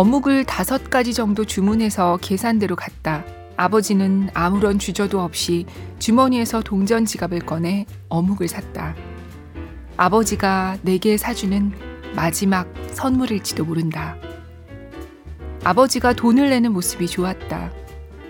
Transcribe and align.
어묵을 0.00 0.46
다섯 0.46 0.88
가지 0.88 1.12
정도 1.12 1.44
주문해서 1.44 2.18
계산대로 2.22 2.74
갔다. 2.74 3.22
아버지는 3.58 4.30
아무런 4.32 4.78
주저도 4.78 5.20
없이 5.20 5.66
주머니에서 5.98 6.62
동전 6.62 7.04
지갑을 7.04 7.40
꺼내 7.40 7.84
어묵을 8.08 8.48
샀다. 8.48 8.94
아버지가 9.98 10.78
내게 10.80 11.18
사주는 11.18 11.72
마지막 12.16 12.72
선물일지도 12.92 13.66
모른다. 13.66 14.16
아버지가 15.64 16.14
돈을 16.14 16.48
내는 16.48 16.72
모습이 16.72 17.06
좋았다. 17.06 17.70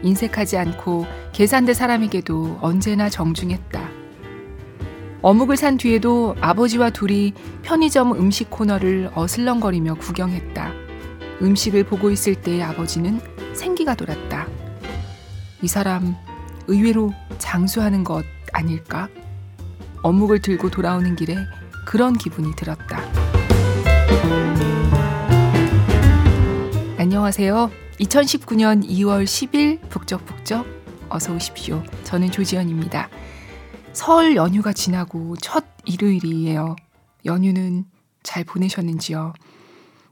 인색하지 0.03 0.57
않고 0.57 1.07
계산대 1.33 1.75
사람에게도 1.75 2.59
언제나 2.63 3.09
정중했다. 3.09 3.89
어묵을 5.23 5.57
산 5.57 5.77
뒤에도 5.77 6.35
아버지와 6.41 6.91
둘이 6.91 7.33
편의점 7.63 8.11
음식 8.15 8.51
코너를 8.51 9.13
어슬렁거리며 9.15 9.95
구경했다. 9.95 10.90
음식을 11.43 11.85
보고 11.85 12.11
있을 12.11 12.35
때 12.35 12.63
아버지는 12.63 13.21
생기가 13.55 13.95
돌았다. 13.95 14.47
이 15.63 15.69
사람 15.69 16.15
의외로 16.67 17.13
장수하는 17.39 18.05
것 18.05 18.25
아닐까? 18.53 19.09
어묵을 20.03 20.41
들고 20.41 20.71
돌아오는 20.71 21.17
길에 21.17 21.37
그런 21.87 22.17
기분이 22.17 22.55
들었다. 22.57 23.01
안녕하세요. 26.99 27.71
2019년 28.01 28.87
2월 28.87 29.25
10일 29.25 29.89
북적북적 29.89 30.67
어서 31.09 31.35
오십시오. 31.35 31.83
저는 32.05 32.31
조지현입니다. 32.31 33.09
설 33.93 34.37
연휴가 34.37 34.73
지나고 34.73 35.37
첫 35.41 35.65
일요일이에요. 35.85 36.77
연휴는 37.25 37.85
잘 38.23 38.45
보내셨는지요? 38.45 39.33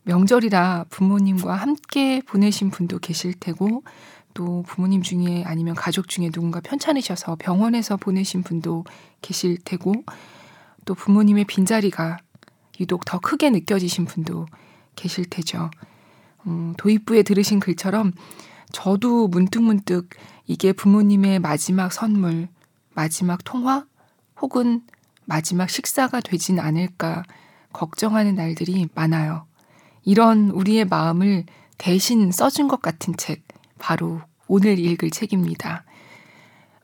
명절이라 0.09 0.87
부모님과 0.89 1.55
함께 1.55 2.23
보내신 2.23 2.71
분도 2.71 2.99
계실 2.99 3.35
테고 3.35 3.83
또 4.33 4.63
부모님 4.63 5.03
중에 5.03 5.45
아니면 5.45 5.75
가족 5.75 6.09
중에 6.09 6.31
누군가 6.31 6.61
편찮으셔서 6.61 7.37
병원에서 7.39 7.99
보내신 7.99 8.43
분도 8.43 8.85
계실 9.21 9.59
테고 9.63 9.93
또 10.87 10.95
부모님의 10.95 11.45
빈자리가 11.45 12.17
유독 12.81 13.05
더 13.05 13.19
크게 13.19 13.51
느껴지신 13.51 14.07
분도 14.07 14.47
계실 14.97 15.27
테죠. 15.27 15.71
음, 16.47 16.73
도입부에 16.79 17.23
들으신 17.23 17.61
글처럼 17.61 18.13
저도 18.73 19.29
문득문득 19.29 20.09
이게 20.47 20.73
부모님의 20.73 21.41
마지막 21.41 21.93
선물, 21.93 22.49
마지막 22.95 23.45
통화 23.45 23.85
혹은 24.41 24.81
마지막 25.27 25.69
식사가 25.69 26.23
되진 26.23 26.61
않을까 26.61 27.25
걱정하는 27.75 28.37
날들이 28.37 28.89
많아요. 28.95 29.49
이런 30.09 30.49
우리의 30.49 30.87
마음을 30.87 31.45
대신 31.77 32.33
써준 32.33 32.67
것 32.67 32.81
같은 32.81 33.15
책, 33.19 33.43
바로 33.79 34.23
오늘 34.47 34.79
읽을 34.79 35.11
책입니다. 35.11 35.85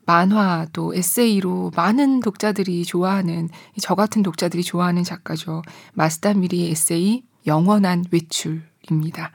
만화 0.05 0.67
또 0.73 0.93
에세이로 0.93 1.71
많은 1.75 2.19
독자들이 2.19 2.85
좋아하는 2.85 3.49
저 3.81 3.95
같은 3.95 4.21
독자들이 4.21 4.61
좋아하는 4.61 5.03
작가죠. 5.03 5.63
마스다 5.93 6.35
미리의 6.35 6.69
에세이 6.69 7.23
영원한 7.47 8.05
외출입니다. 8.11 9.31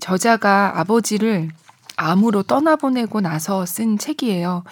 저자가 0.00 0.80
아버지를 0.80 1.50
암으로 1.96 2.42
떠나보내고 2.42 3.20
나서 3.20 3.64
쓴 3.64 3.96
책이에요. 3.96 4.64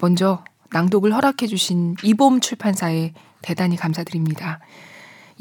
먼저 0.00 0.42
낭독을 0.70 1.14
허락해 1.14 1.46
주신 1.46 1.96
이봄 2.02 2.40
출판사에 2.40 3.12
대단히 3.42 3.76
감사드립니다. 3.76 4.60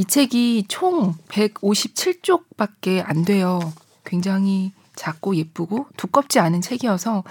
이 0.02 0.06
책이 0.06 0.66
총 0.68 1.14
157쪽밖에 1.28 3.04
안 3.06 3.24
돼요. 3.24 3.60
굉장히 4.04 4.72
작고 4.96 5.36
예쁘고 5.36 5.86
두껍지 5.96 6.40
않은 6.40 6.62
책이어서 6.62 7.24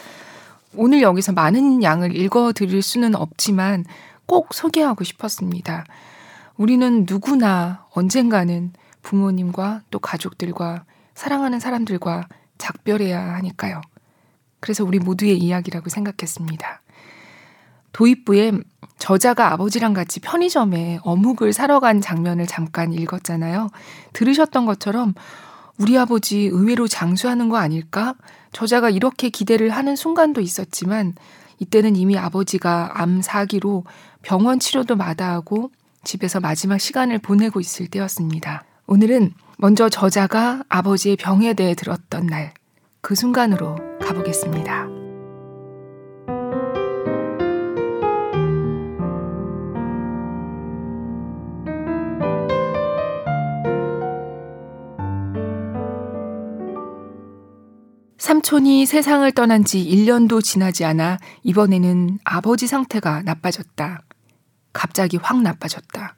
오늘 0.77 1.03
여기서 1.03 1.33
많은 1.33 1.83
양을 1.83 2.15
읽어 2.15 2.53
드릴 2.53 2.81
수는 2.81 3.17
없지만 3.17 3.84
꼭 4.25 4.55
소개하고 4.55 5.03
싶었습니다. 5.03 5.84
우리는 6.56 7.06
누구나 7.09 7.87
언젠가는 7.91 8.73
부모님과 9.03 9.83
또 9.91 9.99
가족들과 9.99 10.84
사랑하는 11.17 11.59
사람들과 11.59 12.28
작별해야 12.59 13.34
하니까요. 13.34 13.81
그래서 14.61 14.84
우리 14.84 15.00
모두의 15.00 15.39
이야기라고 15.39 15.91
생각했습니다. 15.91 16.83
도입부에 17.93 18.53
저자가 18.99 19.53
아버지랑 19.53 19.95
같이 19.95 20.21
편의점에 20.21 21.01
어묵을 21.03 21.53
사러 21.53 21.81
간 21.81 22.01
장면을 22.01 22.47
잠깐 22.47 22.93
읽었잖아요. 22.93 23.71
들으셨던 24.12 24.67
것처럼 24.67 25.15
우리 25.78 25.97
아버지 25.97 26.41
의외로 26.41 26.87
장수하는 26.87 27.49
거 27.49 27.56
아닐까? 27.56 28.15
저자가 28.53 28.91
이렇게 28.91 29.31
기대를 29.31 29.71
하는 29.71 29.97
순간도 29.97 30.41
있었지만 30.41 31.15
이때는 31.59 31.97
이미 31.97 32.19
아버지가 32.19 33.00
암 33.00 33.23
사기로 33.23 33.84
병원 34.23 34.59
치료도 34.59 34.97
마다하고 34.97 35.71
집에서 36.05 36.41
마지막 36.41 36.79
시간을 36.79 37.19
보내고 37.19 37.61
있을 37.61 37.87
때였습니다. 37.87 38.65
오늘은 38.87 39.33
먼저 39.59 39.89
저자가 39.89 40.65
아버지의 40.69 41.17
병에 41.17 41.55
대해 41.55 41.75
들었던 41.75 42.27
날, 42.27 42.53
그 43.00 43.15
순간으로 43.15 43.77
가보겠습니다. 44.00 45.00
삼촌이 58.31 58.87
세상을 58.87 59.29
떠난 59.33 59.65
지 59.65 59.85
1년도 59.85 60.41
지나지 60.41 60.85
않아 60.85 61.19
이번에는 61.43 62.21
아버지 62.23 62.69
상태가 62.69 63.23
나빠졌다. 63.23 64.05
갑자기 64.73 65.17
확 65.17 65.43
나빠졌다. 65.43 66.15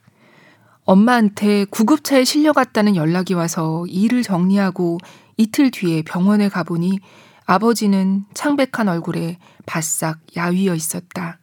엄마한테 0.85 1.65
구급차에 1.65 2.25
실려갔다는 2.25 2.97
연락이 2.97 3.33
와서 3.33 3.87
일을 3.89 4.23
정리하고 4.23 4.99
이틀 5.39 5.71
뒤에 5.71 6.03
병원에 6.03 6.51
가보니 6.51 6.99
아버지는 7.47 8.27
창백한 8.35 8.89
얼굴에 8.89 9.39
바싹 9.65 10.19
야위어 10.37 10.75
있었다. 10.75 11.39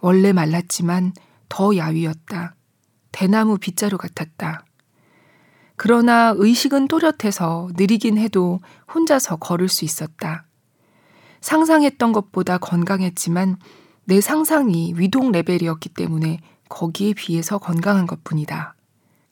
원래 0.00 0.34
말랐지만 0.34 1.14
더 1.48 1.74
야위었다. 1.74 2.54
대나무 3.12 3.56
빗자루 3.56 3.96
같았다. 3.96 4.66
그러나 5.76 6.32
의식은 6.36 6.88
또렷해서 6.88 7.68
느리긴 7.76 8.18
해도 8.18 8.60
혼자서 8.92 9.36
걸을 9.36 9.68
수 9.68 9.84
있었다. 9.84 10.44
상상했던 11.40 12.12
것보다 12.12 12.58
건강했지만 12.58 13.56
내 14.04 14.20
상상이 14.20 14.94
위동 14.96 15.32
레벨이었기 15.32 15.90
때문에 15.90 16.40
거기에 16.68 17.12
비해서 17.14 17.58
건강한 17.58 18.06
것 18.06 18.24
뿐이다. 18.24 18.74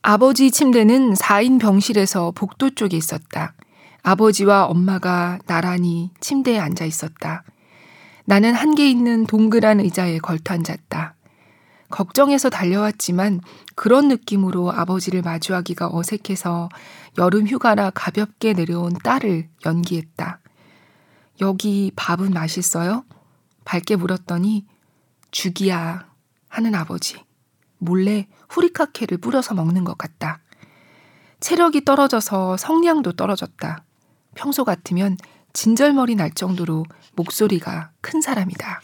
아버지 0.03 0.51
침대는 0.51 1.15
4인 1.15 1.59
병실에서 1.59 2.33
복도 2.33 2.71
쪽에 2.71 2.97
있었다. 2.97 3.55
아버지와 4.03 4.67
엄마가 4.67 5.39
나란히 5.47 6.11
침대에 6.21 6.59
앉아 6.59 6.85
있었다. 6.85 7.43
나는 8.27 8.55
한 8.55 8.75
개 8.75 8.89
있는 8.89 9.27
동그란 9.27 9.81
의자에 9.81 10.19
걸터 10.19 10.55
앉았다. 10.55 11.15
걱정해서 11.95 12.51
달려왔지만 12.51 13.41
그런 13.77 14.09
느낌으로 14.09 14.73
아버지를 14.73 15.23
마주하기가 15.23 15.91
어색해서 15.93 16.69
여름 17.19 17.47
휴가라 17.47 17.91
가볍게 17.91 18.53
내려온 18.53 18.95
딸을 18.95 19.49
연기했다. 19.65 20.41
여기 21.41 21.93
밥은 21.95 22.33
맛있어요? 22.33 23.05
밝게 23.65 23.95
물었더니 23.95 24.67
죽이야 25.31 26.09
하는 26.49 26.75
아버지. 26.75 27.25
몰래 27.79 28.27
후리카케를 28.49 29.19
뿌려서 29.19 29.55
먹는 29.55 29.85
것 29.85 29.97
같다. 29.97 30.41
체력이 31.39 31.85
떨어져서 31.85 32.57
성량도 32.57 33.13
떨어졌다. 33.13 33.85
평소 34.35 34.65
같으면 34.65 35.17
진절머리 35.53 36.17
날 36.17 36.33
정도로 36.33 36.87
목소리가 37.15 37.93
큰 38.01 38.21
사람이다. 38.21 38.83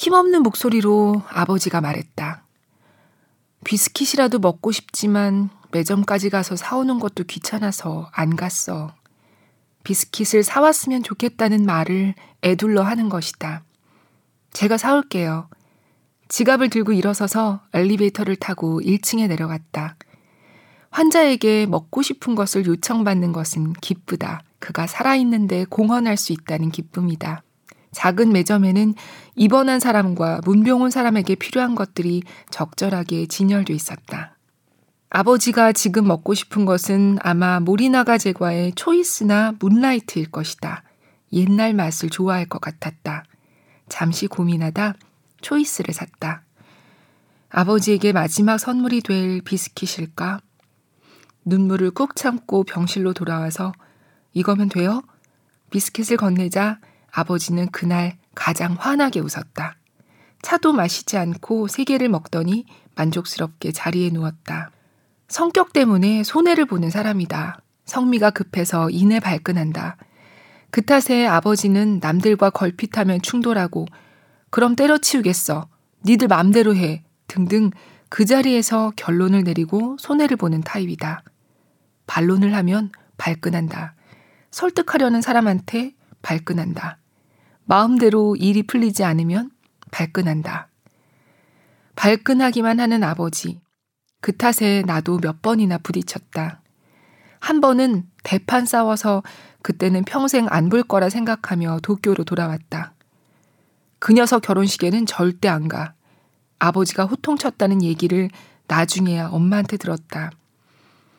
힘없는 0.00 0.42
목소리로 0.44 1.20
아버지가 1.28 1.82
말했다. 1.82 2.42
비스킷이라도 3.64 4.38
먹고 4.38 4.72
싶지만 4.72 5.50
매점까지 5.72 6.30
가서 6.30 6.56
사오는 6.56 6.98
것도 6.98 7.24
귀찮아서 7.24 8.08
안 8.14 8.34
갔어. 8.34 8.94
비스킷을 9.84 10.42
사왔으면 10.42 11.02
좋겠다는 11.02 11.66
말을 11.66 12.14
애둘러 12.42 12.82
하는 12.82 13.10
것이다. 13.10 13.62
제가 14.54 14.78
사올게요. 14.78 15.50
지갑을 16.28 16.70
들고 16.70 16.92
일어서서 16.92 17.60
엘리베이터를 17.74 18.36
타고 18.36 18.80
1층에 18.80 19.28
내려갔다. 19.28 19.96
환자에게 20.88 21.66
먹고 21.66 22.00
싶은 22.00 22.34
것을 22.36 22.64
요청받는 22.64 23.34
것은 23.34 23.74
기쁘다. 23.74 24.44
그가 24.60 24.86
살아있는데 24.86 25.66
공헌할 25.68 26.16
수 26.16 26.32
있다는 26.32 26.70
기쁨이다. 26.70 27.42
작은 27.92 28.32
매점에는 28.32 28.94
입원한 29.34 29.80
사람과 29.80 30.40
문병 30.44 30.82
온 30.82 30.90
사람에게 30.90 31.34
필요한 31.34 31.74
것들이 31.74 32.22
적절하게 32.50 33.26
진열돼 33.26 33.74
있었다. 33.74 34.36
아버지가 35.10 35.72
지금 35.72 36.06
먹고 36.06 36.34
싶은 36.34 36.64
것은 36.64 37.18
아마 37.22 37.58
모리나가 37.58 38.16
제과의 38.16 38.74
초이스나 38.76 39.54
문라이트일 39.58 40.30
것이다. 40.30 40.84
옛날 41.32 41.74
맛을 41.74 42.10
좋아할 42.10 42.46
것 42.46 42.60
같았다. 42.60 43.24
잠시 43.88 44.28
고민하다 44.28 44.94
초이스를 45.40 45.92
샀다. 45.92 46.44
아버지에게 47.48 48.12
마지막 48.12 48.58
선물이 48.58 49.00
될 49.00 49.40
비스킷일까? 49.42 50.40
눈물을 51.44 51.90
꾹 51.90 52.14
참고 52.14 52.62
병실로 52.62 53.12
돌아와서 53.12 53.72
이거면 54.32 54.68
돼요? 54.68 55.02
비스킷을 55.70 56.16
건네자 56.16 56.78
아버지는 57.12 57.68
그날 57.70 58.16
가장 58.34 58.76
환하게 58.78 59.20
웃었다. 59.20 59.76
차도 60.42 60.72
마시지 60.72 61.16
않고 61.16 61.68
세 61.68 61.84
개를 61.84 62.08
먹더니 62.08 62.64
만족스럽게 62.96 63.72
자리에 63.72 64.10
누웠다. 64.10 64.70
성격 65.28 65.72
때문에 65.72 66.24
손해를 66.24 66.64
보는 66.64 66.90
사람이다. 66.90 67.60
성미가 67.84 68.30
급해서 68.30 68.90
이내 68.90 69.20
발끈한다. 69.20 69.96
그 70.70 70.82
탓에 70.82 71.26
아버지는 71.26 71.98
남들과 72.00 72.50
걸핏하면 72.50 73.22
충돌하고 73.22 73.86
그럼 74.50 74.76
때려치우겠어. 74.76 75.68
니들 76.04 76.28
맘대로 76.28 76.74
해. 76.74 77.04
등등 77.26 77.70
그 78.08 78.24
자리에서 78.24 78.92
결론을 78.96 79.44
내리고 79.44 79.96
손해를 79.98 80.36
보는 80.36 80.62
타입이다. 80.62 81.22
반론을 82.06 82.54
하면 82.56 82.90
발끈한다. 83.18 83.94
설득하려는 84.50 85.20
사람한테 85.20 85.94
발끈한다. 86.22 86.98
마음대로 87.64 88.36
일이 88.36 88.62
풀리지 88.62 89.04
않으면 89.04 89.50
발끈한다. 89.90 90.68
발끈하기만 91.96 92.80
하는 92.80 93.02
아버지. 93.04 93.60
그 94.20 94.36
탓에 94.36 94.82
나도 94.86 95.18
몇 95.18 95.42
번이나 95.42 95.78
부딪혔다. 95.78 96.60
한 97.40 97.60
번은 97.60 98.06
대판 98.22 98.66
싸워서 98.66 99.22
그때는 99.62 100.04
평생 100.04 100.46
안 100.50 100.68
볼 100.68 100.82
거라 100.82 101.08
생각하며 101.08 101.80
도쿄로 101.82 102.24
돌아왔다. 102.24 102.94
그 103.98 104.12
녀석 104.12 104.42
결혼식에는 104.42 105.06
절대 105.06 105.48
안 105.48 105.68
가. 105.68 105.94
아버지가 106.58 107.04
호통쳤다는 107.06 107.82
얘기를 107.82 108.30
나중에야 108.66 109.28
엄마한테 109.28 109.76
들었다. 109.76 110.30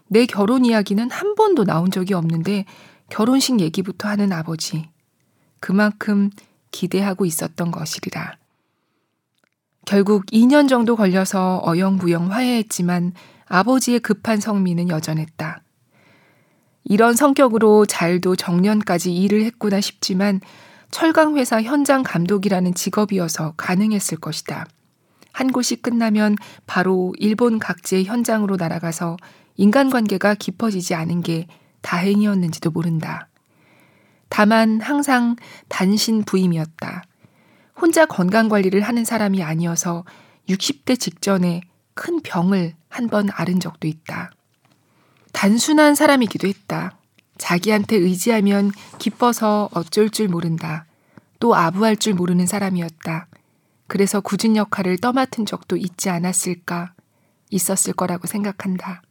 내 0.07 0.25
결혼 0.25 0.65
이야기는 0.65 1.09
한 1.09 1.35
번도 1.35 1.63
나온 1.63 1.89
적이 1.89 2.13
없는데 2.15 2.65
결혼식 3.09 3.59
얘기부터 3.59 4.07
하는 4.09 4.31
아버지. 4.31 4.89
그만큼 5.61 6.29
기대하고 6.71 7.25
있었던 7.25 7.71
것이리라. 7.71 8.35
결국 9.85 10.25
2년 10.27 10.67
정도 10.67 10.97
걸려서 10.97 11.61
어영부영 11.65 12.31
화해했지만 12.31 13.13
아버지의 13.45 13.99
급한 14.01 14.39
성미는 14.39 14.89
여전했다. 14.89 15.61
이런 16.83 17.15
성격으로 17.15 17.85
잘도 17.85 18.35
정년까지 18.35 19.13
일을 19.13 19.43
했구나 19.45 19.79
싶지만 19.81 20.41
철강회사 20.89 21.61
현장 21.61 22.03
감독이라는 22.03 22.73
직업이어서 22.73 23.53
가능했을 23.55 24.17
것이다. 24.17 24.65
한 25.31 25.51
곳이 25.51 25.77
끝나면 25.77 26.35
바로 26.65 27.13
일본 27.17 27.59
각지의 27.59 28.05
현장으로 28.05 28.57
날아가서 28.57 29.17
인간관계가 29.55 30.35
깊어지지 30.35 30.95
않은 30.95 31.21
게 31.21 31.47
다행이었는지도 31.81 32.71
모른다. 32.71 33.30
다만 34.31 34.79
항상 34.79 35.35
단신 35.67 36.23
부임이었다. 36.23 37.03
혼자 37.75 38.05
건강 38.05 38.47
관리를 38.47 38.79
하는 38.81 39.03
사람이 39.03 39.43
아니어서 39.43 40.05
60대 40.47 40.97
직전에 40.97 41.61
큰 41.93 42.21
병을 42.21 42.73
한 42.87 43.07
번 43.09 43.27
앓은 43.29 43.59
적도 43.59 43.89
있다. 43.89 44.31
단순한 45.33 45.95
사람이기도 45.95 46.47
했다. 46.47 46.97
자기한테 47.37 47.97
의지하면 47.97 48.71
기뻐서 48.99 49.69
어쩔 49.73 50.09
줄 50.09 50.29
모른다. 50.29 50.85
또 51.39 51.53
아부할 51.53 51.97
줄 51.97 52.13
모르는 52.13 52.45
사람이었다. 52.45 53.27
그래서 53.87 54.21
굳은 54.21 54.55
역할을 54.55 54.97
떠맡은 54.99 55.45
적도 55.45 55.75
있지 55.75 56.09
않았을까? 56.09 56.93
있었을 57.49 57.91
거라고 57.93 58.27
생각한다. 58.27 59.01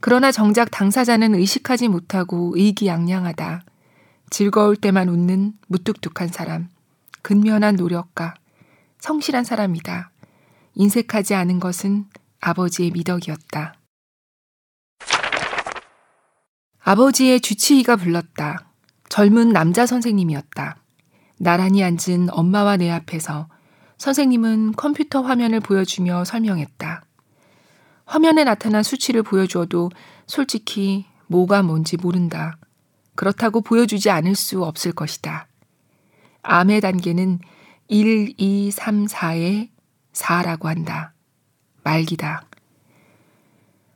그러나 0.00 0.32
정작 0.32 0.72
당사자는 0.72 1.36
의식하지 1.36 1.86
못하고 1.88 2.54
의기양양하다. 2.56 3.62
즐거울 4.30 4.76
때만 4.76 5.08
웃는 5.08 5.54
무뚝뚝한 5.68 6.28
사람. 6.28 6.68
근면한 7.22 7.76
노력가, 7.76 8.34
성실한 9.00 9.44
사람이다. 9.44 10.10
인색하지 10.74 11.34
않은 11.34 11.60
것은 11.60 12.06
아버지의 12.40 12.90
미덕이었다. 12.90 13.74
아버지의 16.78 17.40
주치의가 17.40 17.96
불렀다. 17.96 18.70
젊은 19.08 19.52
남자 19.52 19.86
선생님이었다. 19.86 20.76
나란히 21.38 21.82
앉은 21.82 22.28
엄마와 22.30 22.76
내 22.76 22.90
앞에서 22.90 23.48
선생님은 23.98 24.72
컴퓨터 24.72 25.22
화면을 25.22 25.60
보여주며 25.60 26.24
설명했다. 26.24 27.02
화면에 28.04 28.44
나타난 28.44 28.82
수치를 28.82 29.22
보여주어도 29.22 29.90
솔직히 30.26 31.06
뭐가 31.26 31.62
뭔지 31.62 31.96
모른다. 31.96 32.56
그렇다고 33.16 33.60
보여주지 33.60 34.10
않을 34.10 34.34
수 34.34 34.62
없을 34.62 34.92
것이다. 34.92 35.48
암의 36.42 36.80
단계는 36.80 37.40
1, 37.88 38.34
2, 38.36 38.70
3, 38.70 39.06
4의 39.06 39.70
4라고 40.12 40.64
한다. 40.64 41.12
말기다. 41.82 42.44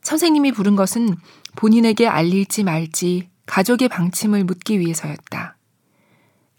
선생님이 0.03 0.53
부른 0.53 0.77
것은 0.77 1.17
본인에게 1.57 2.07
알릴지 2.07 2.65
말지 2.65 3.29
가족의 3.47 3.89
방침을 3.89 4.45
묻기 4.45 4.81
위해서였다. 4.81 5.57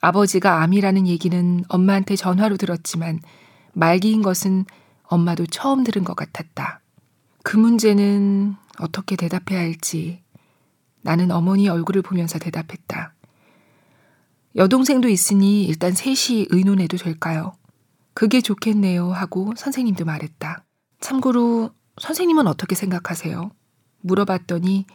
아버지가 0.02 0.62
암이라는 0.62 1.08
얘기는 1.08 1.64
엄마한테 1.70 2.16
전화로 2.16 2.58
들었지만 2.58 3.20
말기인 3.74 4.22
것은 4.22 4.66
엄마도 5.04 5.46
처음 5.46 5.84
들은 5.84 6.04
것 6.04 6.16
같았다. 6.16 6.82
그 7.44 7.58
문제는 7.58 8.56
어떻게 8.80 9.16
대답해야 9.16 9.60
할지 9.60 10.22
나는 11.02 11.32
어머니 11.32 11.68
얼굴을 11.70 12.02
보면서 12.02 12.40
대답했다. 12.40 13.14
여동생도 14.56 15.08
있으니 15.08 15.64
일단 15.66 15.94
셋이 15.94 16.48
의논해도 16.50 16.98
될까요? 16.98 17.54
그게 18.14 18.42
좋겠네요 18.42 19.12
하고 19.12 19.54
선생님도 19.56 20.06
말했다. 20.06 20.64
참고로 21.00 21.72
선생님은 22.00 22.48
어떻게 22.48 22.76
생각하세요? 22.76 23.52
물어봤더니 24.02 24.86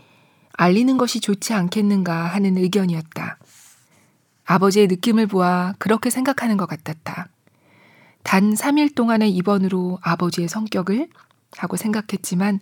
알리는 0.53 0.97
것이 0.97 1.21
좋지 1.21 1.55
않겠는가 1.55 2.27
하는 2.27 2.57
의견이었다. 2.57 3.39
아버지의 4.45 4.87
느낌을 4.87 5.27
보아 5.27 5.75
그렇게 5.79 6.11
생각하는 6.11 6.57
것 6.57 6.67
같았다. 6.67 7.29
단 8.23 8.55
3일 8.55 8.95
동안의 8.95 9.31
입원으로 9.31 9.99
아버지의 10.03 10.49
성격을 10.49 11.09
하고 11.57 11.77
생각했지만 11.77 12.61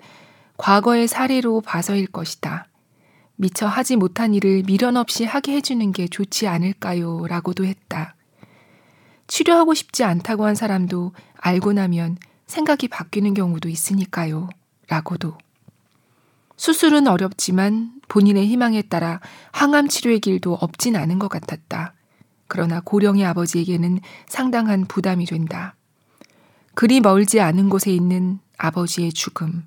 과거의 0.56 1.08
사례로 1.08 1.60
봐서일 1.62 2.06
것이다. 2.06 2.66
미처 3.36 3.66
하지 3.66 3.96
못한 3.96 4.34
일을 4.34 4.62
미련 4.64 4.96
없이 4.96 5.24
하게 5.24 5.56
해주는 5.56 5.92
게 5.92 6.06
좋지 6.06 6.46
않을까요? 6.46 7.26
라고도 7.26 7.64
했다. 7.64 8.14
치료하고 9.26 9.74
싶지 9.74 10.04
않다고 10.04 10.44
한 10.44 10.54
사람도 10.54 11.12
알고 11.36 11.72
나면 11.72 12.16
생각이 12.46 12.88
바뀌는 12.88 13.34
경우도 13.34 13.68
있으니까요. 13.68 14.48
라고도. 14.88 15.36
수술은 16.56 17.08
어렵지만 17.08 17.94
본인의 18.08 18.46
희망에 18.46 18.82
따라 18.82 19.20
항암 19.52 19.88
치료의 19.88 20.20
길도 20.20 20.54
없진 20.54 20.94
않은 20.94 21.18
것 21.18 21.28
같았다. 21.28 21.94
그러나 22.46 22.80
고령의 22.80 23.24
아버지에게는 23.24 24.00
상당한 24.28 24.84
부담이 24.84 25.26
된다. 25.26 25.74
그리 26.74 27.00
멀지 27.00 27.40
않은 27.40 27.68
곳에 27.70 27.90
있는 27.90 28.38
아버지의 28.58 29.12
죽음. 29.12 29.66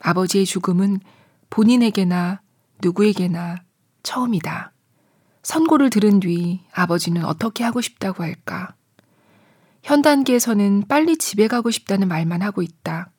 아버지의 0.00 0.44
죽음은 0.44 1.00
본인에게나 1.50 2.40
누구에게나 2.82 3.62
처음이다. 4.02 4.72
선고를 5.42 5.90
들은 5.90 6.20
뒤 6.20 6.60
아버지는 6.72 7.24
어떻게 7.24 7.64
하고 7.64 7.80
싶다고 7.80 8.22
할까? 8.24 8.74
현 9.82 10.02
단계에서는 10.02 10.84
빨리 10.88 11.16
집에 11.16 11.46
가고 11.46 11.70
싶다는 11.70 12.08
말만 12.08 12.42
하고 12.42 12.62
있다. 12.62 13.10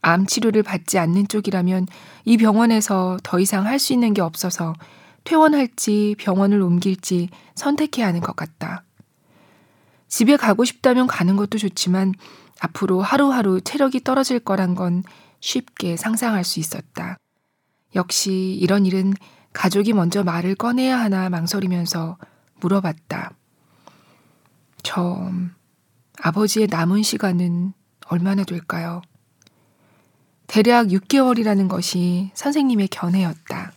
암 0.00 0.26
치료를 0.26 0.62
받지 0.62 0.98
않는 0.98 1.28
쪽이라면 1.28 1.86
이 2.24 2.36
병원에서 2.36 3.18
더 3.22 3.38
이상 3.40 3.66
할 3.66 3.78
수 3.78 3.92
있는 3.92 4.14
게 4.14 4.22
없어서 4.22 4.72
퇴원할지 5.24 6.14
병원을 6.18 6.62
옮길지 6.62 7.28
선택해야 7.54 8.06
하는 8.06 8.20
것 8.20 8.34
같다. 8.34 8.84
집에 10.08 10.36
가고 10.36 10.64
싶다면 10.64 11.06
가는 11.06 11.36
것도 11.36 11.58
좋지만 11.58 12.14
앞으로 12.60 13.02
하루하루 13.02 13.60
체력이 13.60 14.04
떨어질 14.04 14.38
거란 14.38 14.74
건 14.74 15.02
쉽게 15.40 15.96
상상할 15.96 16.44
수 16.44 16.60
있었다. 16.60 17.18
역시 17.94 18.56
이런 18.60 18.86
일은 18.86 19.14
가족이 19.52 19.92
먼저 19.92 20.22
말을 20.22 20.54
꺼내야 20.54 20.98
하나 20.98 21.28
망설이면서 21.28 22.18
물어봤다. 22.60 23.32
저 24.82 25.30
아버지의 26.20 26.68
남은 26.68 27.02
시간은 27.02 27.72
얼마나 28.06 28.44
될까요? 28.44 29.02
대략 30.46 30.88
6개월이라는 30.88 31.68
것이 31.68 32.30
선생님의 32.34 32.88
견해였다. 32.88 33.72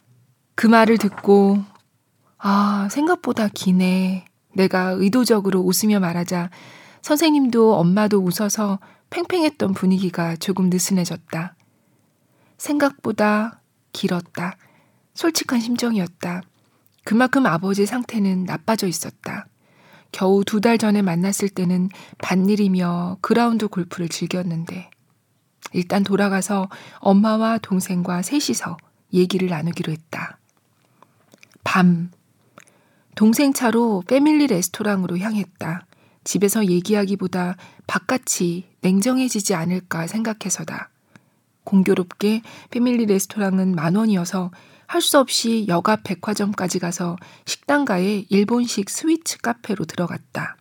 그 0.55 0.67
말을 0.67 0.97
듣고, 0.97 1.63
아, 2.37 2.87
생각보다 2.89 3.49
기네. 3.49 4.25
내가 4.53 4.91
의도적으로 4.91 5.61
웃으며 5.61 5.99
말하자 5.99 6.49
선생님도 7.01 7.75
엄마도 7.75 8.19
웃어서 8.19 8.79
팽팽했던 9.09 9.73
분위기가 9.73 10.35
조금 10.35 10.69
느슨해졌다. 10.69 11.55
생각보다 12.57 13.60
길었다. 13.93 14.57
솔직한 15.13 15.59
심정이었다. 15.59 16.43
그만큼 17.03 17.45
아버지 17.45 17.85
상태는 17.85 18.45
나빠져 18.45 18.87
있었다. 18.87 19.47
겨우 20.11 20.43
두 20.43 20.59
달 20.61 20.77
전에 20.77 21.01
만났을 21.01 21.49
때는 21.49 21.89
반일이며 22.19 23.17
그라운드 23.21 23.67
골프를 23.67 24.09
즐겼는데 24.09 24.89
일단 25.73 26.03
돌아가서 26.03 26.69
엄마와 26.99 27.57
동생과 27.59 28.21
셋이서 28.21 28.77
얘기를 29.13 29.47
나누기로 29.47 29.91
했다. 29.91 30.37
밤. 31.63 32.11
동생 33.15 33.53
차로 33.53 34.03
패밀리 34.07 34.47
레스토랑으로 34.47 35.17
향했다. 35.17 35.85
집에서 36.23 36.65
얘기하기보다 36.65 37.55
바깥이 37.87 38.65
냉정해지지 38.81 39.55
않을까 39.55 40.07
생각해서다. 40.07 40.90
공교롭게 41.63 42.41
패밀리 42.69 43.05
레스토랑은 43.05 43.75
만 43.75 43.95
원이어서 43.95 44.51
할 44.91 45.01
수 45.01 45.17
없이 45.19 45.65
여가 45.69 45.95
백화점까지 46.03 46.79
가서 46.79 47.15
식당가에 47.45 48.25
일본식 48.27 48.89
스위츠 48.89 49.37
카페로 49.37 49.85
들어갔다. 49.85 50.57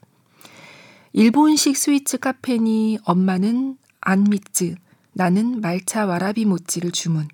일본식 1.12 1.76
스위츠 1.76 2.16
카페니 2.16 3.00
엄마는 3.02 3.76
안미츠, 4.00 4.76
나는 5.14 5.60
말차 5.60 6.06
와라비 6.06 6.44
모찌를 6.44 6.92
주문. 6.92 7.26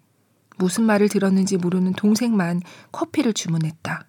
무슨 0.56 0.84
말을 0.84 1.10
들었는지 1.10 1.58
모르는 1.58 1.92
동생만 1.92 2.62
커피를 2.92 3.34
주문했다. 3.34 4.06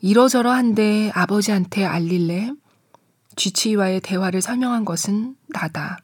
이러저러한데 0.00 1.10
아버지한테 1.12 1.84
알릴래? 1.84 2.52
쥐치와의 3.36 4.00
대화를 4.00 4.40
설명한 4.40 4.86
것은 4.86 5.36
나다. 5.48 5.98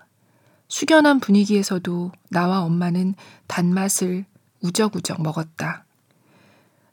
숙연한 0.68 1.20
분위기에서도 1.20 2.12
나와 2.30 2.62
엄마는 2.62 3.14
단맛을 3.46 4.24
우적우적 4.60 5.22
먹었다. 5.22 5.84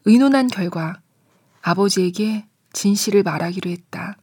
의논한 0.06 0.48
결과 0.48 1.00
아버지에게 1.62 2.46
진실을 2.74 3.24
말하기로 3.24 3.70
했다. 3.70 4.18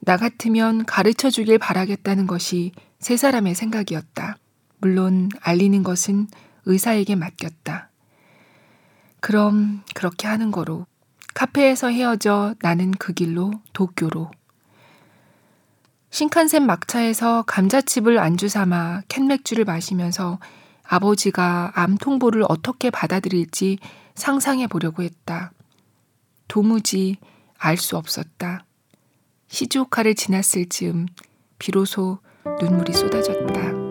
나 0.00 0.16
같으면 0.16 0.84
가르쳐 0.84 1.30
주길 1.30 1.58
바라겠다는 1.58 2.26
것이 2.26 2.72
세 2.98 3.16
사람의 3.16 3.54
생각이었다. 3.54 4.38
물론 4.78 5.28
알리는 5.40 5.82
것은 5.82 6.28
의사에게 6.64 7.16
맡겼다. 7.16 7.90
그럼 9.20 9.82
그렇게 9.94 10.28
하는 10.28 10.50
거로 10.50 10.86
카페에서 11.34 11.88
헤어져 11.88 12.54
나는 12.60 12.92
그 12.92 13.12
길로 13.12 13.52
도쿄로 13.72 14.30
신칸센 16.16 16.64
막차에서 16.64 17.42
감자칩을 17.42 18.18
안주 18.18 18.48
삼아 18.48 19.02
캔맥주를 19.06 19.66
마시면서 19.66 20.38
아버지가 20.82 21.72
암 21.74 21.98
통보를 21.98 22.42
어떻게 22.48 22.88
받아들일지 22.88 23.76
상상해 24.14 24.66
보려고 24.66 25.02
했다. 25.02 25.52
도무지 26.48 27.18
알 27.58 27.76
수 27.76 27.98
없었다. 27.98 28.64
시즈오카를 29.48 30.14
지났을 30.14 30.70
즈음 30.70 31.04
비로소 31.58 32.20
눈물이 32.62 32.94
쏟아졌다. 32.94 33.85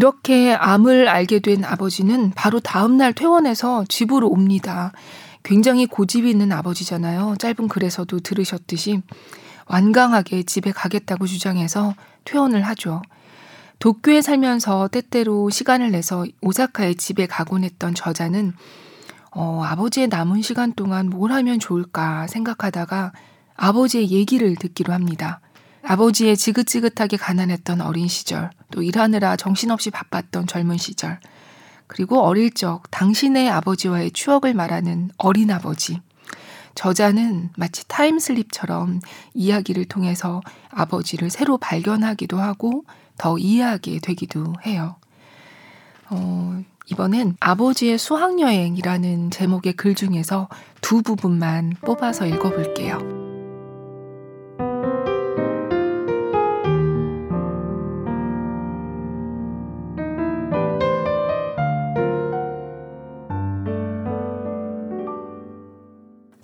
이렇게 0.00 0.54
암을 0.54 1.08
알게 1.08 1.40
된 1.40 1.62
아버지는 1.62 2.30
바로 2.34 2.58
다음날 2.58 3.12
퇴원해서 3.12 3.84
집으로 3.86 4.30
옵니다. 4.30 4.92
굉장히 5.42 5.84
고집이 5.84 6.30
있는 6.30 6.52
아버지잖아요. 6.52 7.34
짧은 7.38 7.68
글에서도 7.68 8.18
들으셨듯이 8.20 9.02
완강하게 9.66 10.44
집에 10.44 10.72
가겠다고 10.72 11.26
주장해서 11.26 11.92
퇴원을 12.24 12.62
하죠. 12.62 13.02
도쿄에 13.78 14.22
살면서 14.22 14.88
때때로 14.88 15.50
시간을 15.50 15.90
내서 15.90 16.24
오사카에 16.40 16.94
집에 16.94 17.26
가곤 17.26 17.62
했던 17.62 17.94
저자는 17.94 18.54
어, 19.32 19.62
아버지의 19.62 20.08
남은 20.08 20.40
시간 20.40 20.72
동안 20.72 21.10
뭘 21.10 21.30
하면 21.30 21.58
좋을까 21.58 22.26
생각하다가 22.26 23.12
아버지의 23.54 24.10
얘기를 24.10 24.56
듣기로 24.56 24.94
합니다. 24.94 25.42
아버지의 25.82 26.36
지긋지긋하게 26.36 27.16
가난했던 27.16 27.80
어린 27.80 28.08
시절, 28.08 28.50
또 28.70 28.82
일하느라 28.82 29.36
정신없이 29.36 29.90
바빴던 29.90 30.46
젊은 30.46 30.76
시절, 30.76 31.18
그리고 31.86 32.20
어릴 32.20 32.52
적 32.52 32.88
당신의 32.90 33.50
아버지와의 33.50 34.12
추억을 34.12 34.54
말하는 34.54 35.10
어린 35.16 35.50
아버지. 35.50 36.00
저자는 36.74 37.50
마치 37.56 37.86
타임슬립처럼 37.88 39.00
이야기를 39.34 39.86
통해서 39.86 40.40
아버지를 40.70 41.30
새로 41.30 41.58
발견하기도 41.58 42.38
하고 42.38 42.84
더 43.18 43.38
이해하게 43.38 43.98
되기도 44.00 44.54
해요. 44.64 44.96
어, 46.10 46.62
이번엔 46.90 47.36
아버지의 47.40 47.98
수학여행이라는 47.98 49.30
제목의 49.30 49.74
글 49.74 49.94
중에서 49.94 50.48
두 50.80 51.02
부분만 51.02 51.76
뽑아서 51.82 52.26
읽어볼게요. 52.26 53.19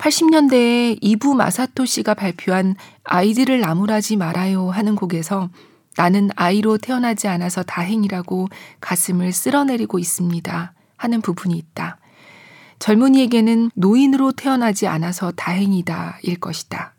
80년대에 0.06 0.98
이부 1.00 1.34
마사토 1.34 1.84
씨가 1.84 2.14
발표한 2.14 2.76
아이들을 3.02 3.58
나무라지 3.58 4.14
말아요 4.14 4.70
하는 4.70 4.94
곡에서 4.94 5.50
나는 5.96 6.30
아이로 6.36 6.78
태어나지 6.78 7.26
않아서 7.26 7.64
다행이라고 7.64 8.48
가슴을 8.80 9.32
쓸어내리고 9.32 9.98
있습니다 9.98 10.74
하는 10.96 11.20
부분이 11.20 11.56
있다. 11.58 11.98
젊은이에게는 12.78 13.72
노인으로 13.74 14.30
태어나지 14.30 14.86
않아서 14.86 15.32
다행이다 15.32 16.18
일 16.22 16.38
것이다. 16.38 16.94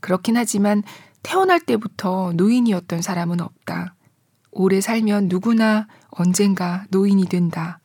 그렇긴 0.00 0.36
하지만 0.36 0.82
태어날 1.22 1.58
때부터 1.58 2.32
노인이었던 2.34 3.00
사람은 3.00 3.40
없다. 3.40 3.94
오래 4.50 4.82
살면 4.82 5.28
누구나 5.28 5.86
언젠가 6.10 6.84
노인이 6.90 7.24
된다. 7.26 7.80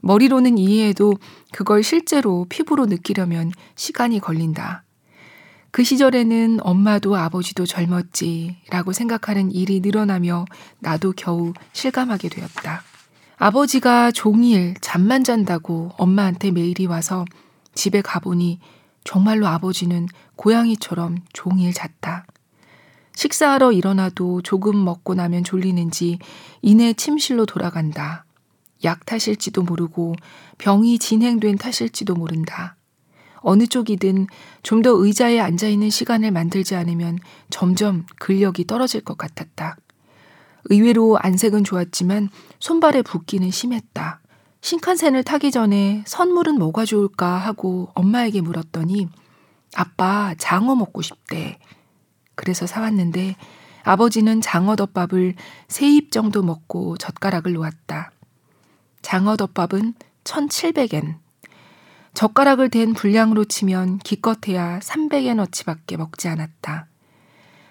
머리로는 0.00 0.58
이해해도 0.58 1.18
그걸 1.52 1.82
실제로 1.82 2.46
피부로 2.48 2.86
느끼려면 2.86 3.52
시간이 3.74 4.20
걸린다. 4.20 4.84
그 5.70 5.84
시절에는 5.84 6.60
엄마도 6.62 7.16
아버지도 7.16 7.66
젊었지라고 7.66 8.92
생각하는 8.92 9.52
일이 9.52 9.80
늘어나며 9.80 10.46
나도 10.80 11.12
겨우 11.16 11.52
실감하게 11.72 12.28
되었다. 12.28 12.82
아버지가 13.36 14.10
종일 14.10 14.74
잠만 14.80 15.22
잔다고 15.22 15.92
엄마한테 15.96 16.50
메일이 16.50 16.86
와서 16.86 17.24
집에 17.74 18.00
가보니 18.00 18.58
정말로 19.04 19.46
아버지는 19.46 20.08
고양이처럼 20.36 21.18
종일 21.32 21.72
잤다. 21.72 22.26
식사하러 23.14 23.72
일어나도 23.72 24.42
조금 24.42 24.84
먹고 24.84 25.14
나면 25.14 25.44
졸리는지 25.44 26.18
이내 26.62 26.92
침실로 26.92 27.46
돌아간다. 27.46 28.24
약 28.84 29.06
탓일지도 29.06 29.62
모르고 29.62 30.14
병이 30.58 30.98
진행된 30.98 31.56
탓일지도 31.58 32.14
모른다. 32.14 32.76
어느 33.40 33.66
쪽이든 33.66 34.26
좀 34.62 34.82
더 34.82 34.90
의자에 34.90 35.40
앉아 35.40 35.68
있는 35.68 35.90
시간을 35.90 36.30
만들지 36.32 36.74
않으면 36.74 37.18
점점 37.50 38.04
근력이 38.18 38.66
떨어질 38.66 39.00
것 39.00 39.16
같았다. 39.18 39.76
의외로 40.64 41.18
안색은 41.18 41.64
좋았지만 41.64 42.28
손발의 42.60 43.02
붓기는 43.04 43.50
심했다. 43.50 44.20
신칸센을 44.60 45.22
타기 45.22 45.50
전에 45.52 46.02
선물은 46.06 46.58
뭐가 46.58 46.84
좋을까 46.84 47.36
하고 47.38 47.90
엄마에게 47.94 48.40
물었더니 48.40 49.08
아빠 49.74 50.34
장어 50.36 50.74
먹고 50.74 51.00
싶대. 51.02 51.58
그래서 52.34 52.66
사왔는데 52.66 53.36
아버지는 53.84 54.40
장어덮밥을 54.40 55.34
세 55.68 55.86
입 55.86 56.10
정도 56.10 56.42
먹고 56.42 56.96
젓가락을 56.98 57.52
놓았다. 57.54 58.10
장어덮밥은 59.02 59.94
1,700엔. 60.24 61.16
젓가락을 62.14 62.68
댄 62.68 62.94
분량으로 62.94 63.44
치면 63.44 63.98
기껏해야 63.98 64.80
300엔어치밖에 64.80 65.96
먹지 65.96 66.28
않았다. 66.28 66.86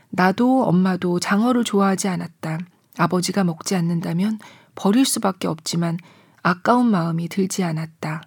나도 0.10 0.64
엄마도 0.64 1.20
장어를 1.20 1.64
좋아하지 1.64 2.08
않았다. 2.08 2.60
아버지가 2.98 3.44
먹지 3.44 3.76
않는다면 3.76 4.40
버릴 4.76 5.06
수밖에 5.06 5.48
없지만 5.48 5.98
아까운 6.42 6.90
마음이 6.90 7.28
들지 7.28 7.64
않았다. 7.64 8.22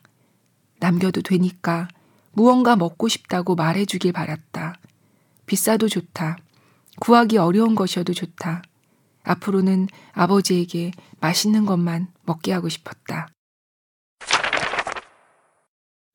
남겨도 0.79 1.23
되니까 1.23 1.89
무언가 2.33 2.77
먹고 2.77 3.09
싶다고 3.09 3.55
말해주길 3.55 4.13
바랐다. 4.13 4.75
비싸도 5.47 5.89
좋다. 5.89 6.37
구하기 7.01 7.39
어려운 7.39 7.75
것이어도 7.75 8.13
좋다. 8.13 8.63
앞으로는 9.23 9.89
아버지에게 10.13 10.93
맛있는 11.21 11.67
것만 11.67 12.09
먹게 12.25 12.53
하고 12.53 12.69
싶었다. 12.69 13.29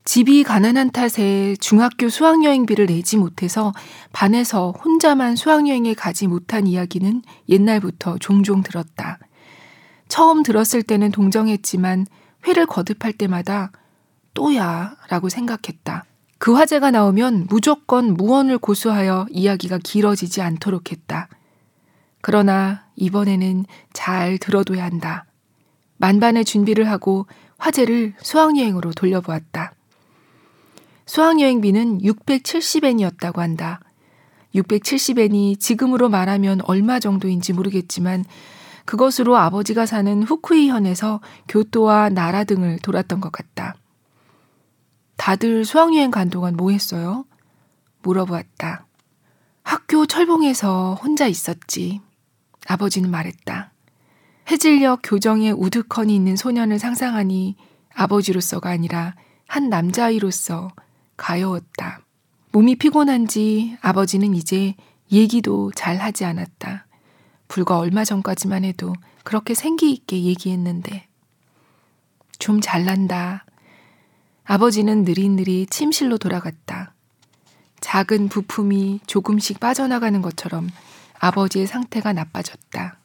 집이 0.06 0.44
가난한 0.44 0.92
탓에 0.92 1.56
중학교 1.60 2.10
수학여행비를 2.10 2.86
내지 2.86 3.18
못해서 3.18 3.74
반에서 4.12 4.72
혼자만 4.72 5.36
수학여행에 5.36 5.96
가지 5.96 6.28
못한 6.28 6.68
이야기는 6.68 7.24
옛날부터 7.50 8.18
종종 8.20 8.62
들었다. 8.62 9.18
처음 10.08 10.44
들었을 10.44 10.84
때는 10.84 11.12
동정했지만 11.12 12.06
회를 12.46 12.68
거듭할 12.68 13.14
때마다 13.14 13.72
또야 14.36 14.96
라고 15.10 15.30
생각했다. 15.30 16.06
그 16.38 16.54
화제가 16.54 16.92
나오면 16.92 17.48
무조건 17.50 18.14
무언을 18.14 18.60
고수하여 18.60 19.26
이야기가 19.32 19.80
길어지지 19.84 20.42
않도록 20.42 20.92
했다. 20.92 21.30
그러나 22.28 22.88
이번에는 22.96 23.68
잘 23.94 24.40
들어둬야 24.40 24.84
한다. 24.84 25.26
만반의 25.98 26.44
준비를 26.44 26.90
하고 26.90 27.28
화제를 27.60 28.16
수학여행으로 28.18 28.94
돌려보았다. 28.94 29.76
수학여행비는 31.06 32.00
670엔이었다고 32.00 33.36
한다. 33.36 33.80
670엔이 34.56 35.60
지금으로 35.60 36.10
말하면 36.10 36.62
얼마 36.64 37.00
정도인지 37.00 37.54
모르겠지만 37.54 38.26
그것으로 38.86 39.38
아버지가 39.38 39.86
사는 39.86 40.24
후쿠이현에서 40.24 41.22
교토와 41.48 42.10
나라 42.10 42.44
등을 42.44 42.80
돌았던 42.80 43.22
것 43.22 43.32
같다. 43.32 43.76
다들 45.18 45.64
수학여행 45.64 46.10
간 46.10 46.32
동안 46.32 46.56
뭐 46.56 46.72
했어요? 46.72 47.26
물어보았다. 48.02 48.88
학교 49.62 50.08
철봉에서 50.08 50.96
혼자 50.96 51.28
있었지. 51.28 52.02
아버지는 52.66 53.10
말했다. 53.10 53.72
해질녘 54.50 55.00
교정에 55.04 55.52
우두커니 55.52 56.14
있는 56.16 56.36
소년을 56.36 56.80
상상하니 56.80 57.56
아버지로서가 57.94 58.70
아니라 58.70 59.16
한 59.48 59.70
남자아이로서 59.70 60.70
가여웠다. 61.18 62.02
몸이 62.52 62.76
피곤한지 62.76 63.78
아버지는 63.82 64.34
이제 64.34 64.76
얘기도 65.12 65.72
잘 65.76 65.98
하지 65.98 66.26
않았다. 66.26 66.88
불과 67.48 67.80
얼마 67.80 68.04
전까지만 68.04 68.64
해도 68.64 68.94
그렇게 69.24 69.54
생기 69.54 69.92
있게 69.92 70.24
얘기했는데. 70.24 71.08
좀 72.40 72.60
잘난다. 72.62 73.46
아버지는 74.44 75.04
느릿느릿 75.04 75.72
침실로 75.72 76.18
돌아갔다. 76.18 76.94
작은 77.82 78.30
부품이 78.30 79.02
조금씩 79.06 79.60
빠져나가는 79.60 80.22
것처럼 80.22 80.70
아버지의 81.20 81.68
상태가 81.68 82.14
나빠졌다. 82.14 83.00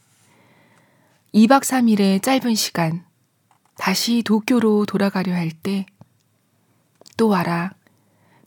2박 1.34 1.62
3일의 1.62 2.22
짧은 2.22 2.54
시간, 2.54 3.04
다시 3.76 4.22
도쿄로 4.24 4.86
돌아가려 4.86 5.34
할 5.34 5.50
때, 5.50 5.86
또 7.16 7.28
와라. 7.28 7.72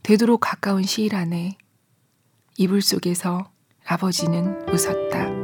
되도록 0.03 0.41
가까운 0.41 0.83
시일 0.83 1.15
안에 1.15 1.57
이불 2.57 2.81
속에서 2.81 3.49
아버지는 3.85 4.67
웃었다. 4.69 5.42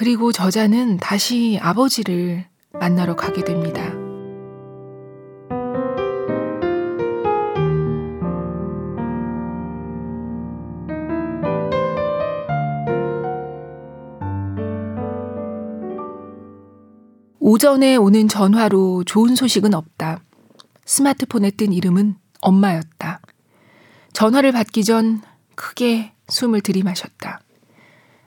그리고 0.00 0.32
저자는 0.32 0.96
다시 0.96 1.58
아버지를 1.60 2.46
만나러 2.72 3.16
가게 3.16 3.44
됩니다. 3.44 3.92
오전에 17.38 17.96
오는 17.96 18.26
전화로 18.26 19.04
좋은 19.04 19.34
소식은 19.34 19.74
없다. 19.74 20.22
스마트폰에 20.86 21.50
뜬 21.50 21.74
이름은 21.74 22.14
엄마였다. 22.40 23.20
전화를 24.14 24.52
받기 24.52 24.82
전 24.82 25.20
크게 25.56 26.14
숨을 26.28 26.62
들이마셨다. 26.62 27.42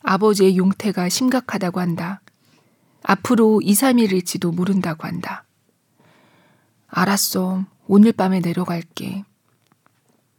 아버지의 0.04 0.58
용태가 0.58 1.10
심각하다고 1.10 1.80
한다. 1.80 2.22
앞으로 3.04 3.62
2, 3.62 3.74
3일일지도 3.74 4.54
모른다고 4.54 5.08
한다. 5.08 5.46
알았어. 6.88 7.66
오늘 7.88 8.12
밤에 8.12 8.40
내려갈게. 8.40 9.24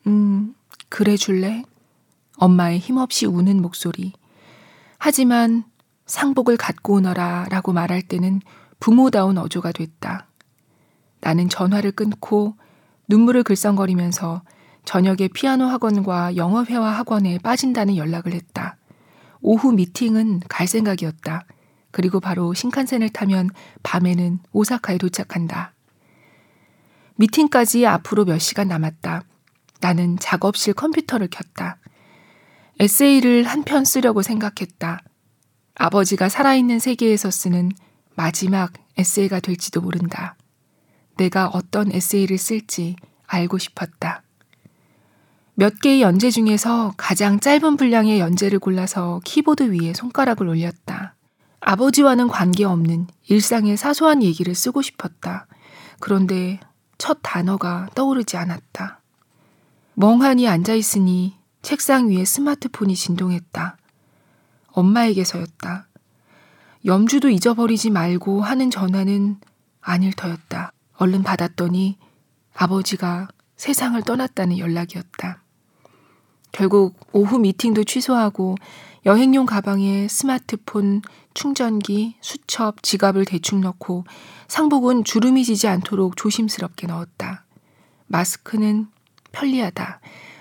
음, 0.07 0.55
그래 0.89 1.17
줄래? 1.17 1.65
엄마의 2.37 2.79
힘없이 2.79 3.27
우는 3.27 3.61
목소리. 3.61 4.13
하지만 4.99 5.65
상복을 6.07 6.57
갖고 6.57 6.95
오너라 6.95 7.47
라고 7.51 7.73
말할 7.73 8.03
때는 8.03 8.41
부모다운 8.81 9.39
어조가 9.39 9.73
됐다. 9.73 10.27
나는 11.21 11.49
전화를 11.49 11.93
끊고 11.93 12.57
눈물을 13.09 13.43
글썽거리면서 13.43 14.43
저녁에 14.85 15.29
피아노 15.29 15.65
학원과 15.65 16.37
영어 16.37 16.65
회화 16.65 16.91
학원에 16.91 17.39
빠진다는 17.39 17.97
연락을 17.97 18.33
했다. 18.33 18.77
오후 19.45 19.73
미팅은 19.73 20.41
갈 20.49 20.67
생각이었다. 20.67 21.45
그리고 21.91 22.19
바로 22.19 22.55
신칸센을 22.55 23.11
타면 23.11 23.51
밤에는 23.83 24.41
오사카에 24.53 24.97
도착한다. 24.99 25.75
미팅까지 27.17 27.87
앞으로 27.87 28.25
몇 28.25 28.39
시간 28.39 28.69
남았다. 28.69 29.23
나는 29.81 30.19
작업실 30.19 30.73
컴퓨터를 30.75 31.29
켰다. 31.29 31.79
에세이를 32.81 33.45
한 33.45 33.63
편 33.65 33.85
쓰려고 33.85 34.23
생각했다. 34.23 35.03
아버지가 35.75 36.29
살아있는 36.31 36.79
세계에서 36.79 37.31
쓰는 37.31 37.71
마지막 38.17 38.73
에세이가 38.97 39.41
될지도 39.41 39.81
모른다. 39.83 40.37
내가 41.19 41.49
어떤 41.49 41.93
에세이를 41.93 42.39
쓸지 42.39 42.97
알고 43.27 43.59
싶었다. 43.59 44.24
몇 45.57 45.81
개의 45.81 46.03
연재 46.03 46.33
중에서 46.33 46.95
가장 46.97 47.39
짧은 47.39 47.77
분량의 47.77 48.19
연재를 48.19 48.59
골라서 48.59 49.21
키보드 49.25 49.71
위에 49.73 49.95
손가락을 49.95 50.49
올렸다. 50.49 51.15
아버지와는 51.61 52.27
관계없는 52.27 53.07
일상의 53.29 53.77
사소한 53.77 54.25
얘기를 54.25 54.53
쓰고 54.53 54.83
싶었다. 54.83 55.47
그런데 56.01 56.59
첫 56.99 57.21
단어가 57.23 57.89
떠오르지 57.95 58.37
않았다. 58.37 59.01
멍하니 59.95 60.49
앉아있으니 60.49 61.37
책상 61.63 62.11
위에 62.11 62.25
스마트폰이 62.25 62.97
진동했다. 62.97 63.77
엄마에게서였다. 64.73 65.87
염주도 66.85 67.31
잊어버리지 67.31 67.91
말고 67.91 68.43
하는 68.43 68.73
전화는 68.73 69.39
아닐 69.81 70.13
터였다. 70.15 70.73
얼른 70.97 71.23
받았더니 71.23 71.97
아버지가 72.55 73.29
세상을 73.57 74.03
떠났다는 74.03 74.59
연락이었다. 74.59 75.44
결국 76.55 76.95
오후 77.13 77.41
미팅도 77.41 77.83
취소하고 77.83 78.55
여행용 79.07 79.45
가방에 79.45 80.07
스마트폰, 80.09 81.03
충전기, 81.35 82.17
수첩, 82.21 82.83
지갑을 82.83 83.25
대충 83.25 83.61
넣고 83.61 84.05
상복은 84.47 85.03
주름이 85.03 85.45
지지 85.45 85.67
않도록 85.67 86.17
조심스럽게 86.17 86.87
넣었다. 86.87 87.45
마스크는 88.07 88.87
편리하다. 89.33 90.01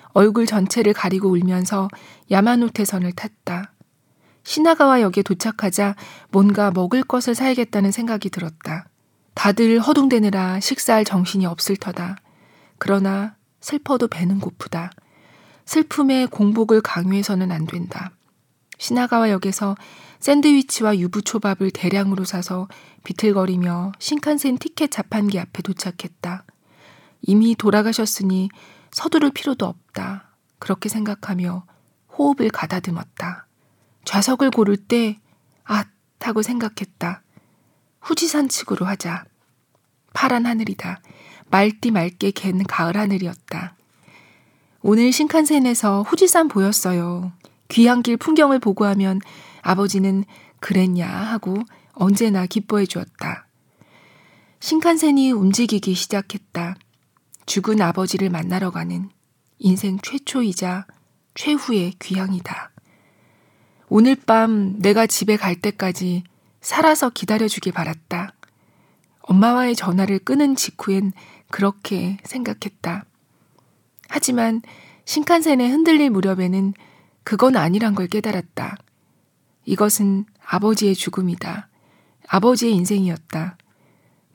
얼굴 0.09 0.45
전체를 0.45 0.93
가리고 0.93 1.29
울면서 1.29 1.87
야마노테선을 2.29 3.13
탔다. 3.13 3.71
시나가와 4.43 5.01
역에 5.01 5.23
도착하자 5.23 5.95
뭔가 6.29 6.69
먹을 6.69 7.01
것을 7.01 7.33
사야겠다는 7.33 7.91
생각이 7.91 8.29
들었다. 8.29 8.87
다들 9.33 9.79
허둥대느라 9.79 10.59
식사할 10.59 11.05
정신이 11.05 11.47
없을 11.47 11.75
터다. 11.75 12.17
그러나 12.77 13.35
슬퍼도 13.61 14.09
배는 14.09 14.39
고프다. 14.39 14.91
슬픔에 15.65 16.25
공복을 16.25 16.81
강요해서는 16.81 17.51
안 17.51 17.65
된다. 17.65 18.11
시나가와 18.77 19.29
역에서 19.29 19.75
샌드위치와 20.19 20.97
유부초밥을 20.97 21.71
대량으로 21.71 22.25
사서 22.25 22.67
비틀거리며 23.03 23.93
신칸센 23.99 24.57
티켓 24.57 24.91
자판기 24.91 25.39
앞에 25.39 25.61
도착했다. 25.61 26.45
이미 27.21 27.55
돌아가셨으니 27.55 28.49
서두를 28.91 29.31
필요도 29.31 29.65
없다. 29.65 30.35
그렇게 30.59 30.89
생각하며 30.89 31.65
호흡을 32.17 32.49
가다듬었다. 32.49 33.47
좌석을 34.05 34.51
고를 34.51 34.77
때, 34.77 35.19
아, 35.63 35.85
타고 36.19 36.41
생각했다. 36.41 37.23
후지산 38.01 38.49
측으로 38.49 38.85
하자. 38.85 39.25
파란 40.13 40.45
하늘이다. 40.45 41.01
맑디 41.49 41.91
맑게 41.91 42.31
갠 42.31 42.63
가을 42.63 42.97
하늘이었다. 42.97 43.75
오늘 44.85 45.13
신칸센에서 45.13 46.01
후지산 46.01 46.49
보였어요. 46.49 47.31
귀향길 47.69 48.17
풍경을 48.17 48.59
보고 48.59 48.83
하면 48.83 49.21
아버지는 49.61 50.25
그랬냐 50.59 51.07
하고 51.07 51.55
언제나 51.93 52.45
기뻐해 52.45 52.85
주었다. 52.85 53.47
신칸센이 54.59 55.31
움직이기 55.31 55.93
시작했다. 55.93 56.75
죽은 57.45 57.81
아버지를 57.81 58.29
만나러 58.29 58.71
가는 58.71 59.09
인생 59.57 59.99
최초이자 60.03 60.85
최후의 61.33 61.93
귀향이다. 61.99 62.71
오늘 63.87 64.15
밤 64.15 64.79
내가 64.79 65.07
집에 65.07 65.37
갈 65.37 65.55
때까지 65.55 66.23
살아서 66.59 67.09
기다려주길 67.09 67.71
바랐다. 67.71 68.33
엄마와의 69.21 69.77
전화를 69.77 70.19
끊은 70.19 70.57
직후엔 70.57 71.13
그렇게 71.49 72.17
생각했다. 72.25 73.05
하지만 74.13 74.61
신칸센에 75.05 75.67
흔들릴 75.67 76.11
무렵에는 76.11 76.75
그건 77.23 77.57
아니란 77.57 77.95
걸 77.95 78.05
깨달았다. 78.05 78.77
이것은 79.65 80.25
아버지의 80.45 80.93
죽음이다. 80.93 81.67
아버지의 82.27 82.75
인생이었다. 82.75 83.57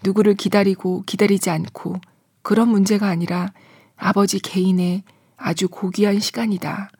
누구를 0.02 0.34
기다리고 0.34 1.04
기다리지 1.06 1.50
않고 1.50 2.00
그런 2.42 2.70
문제가 2.70 3.06
아니라 3.06 3.52
아버지 3.94 4.40
개인의 4.40 5.04
아주 5.36 5.68
고귀한 5.68 6.18
시간이다. 6.18 6.90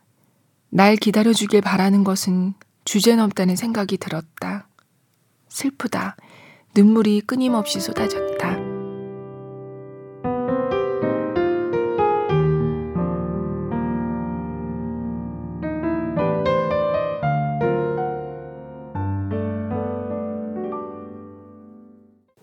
날 0.70 0.94
기다려주길 0.94 1.62
바라는 1.62 2.04
것은 2.04 2.54
주제넘다는 2.84 3.56
생각이 3.56 3.96
들었다. 3.96 4.68
슬프다. 5.48 6.14
눈물이 6.76 7.22
끊임없이 7.22 7.80
쏟아졌다. 7.80 8.57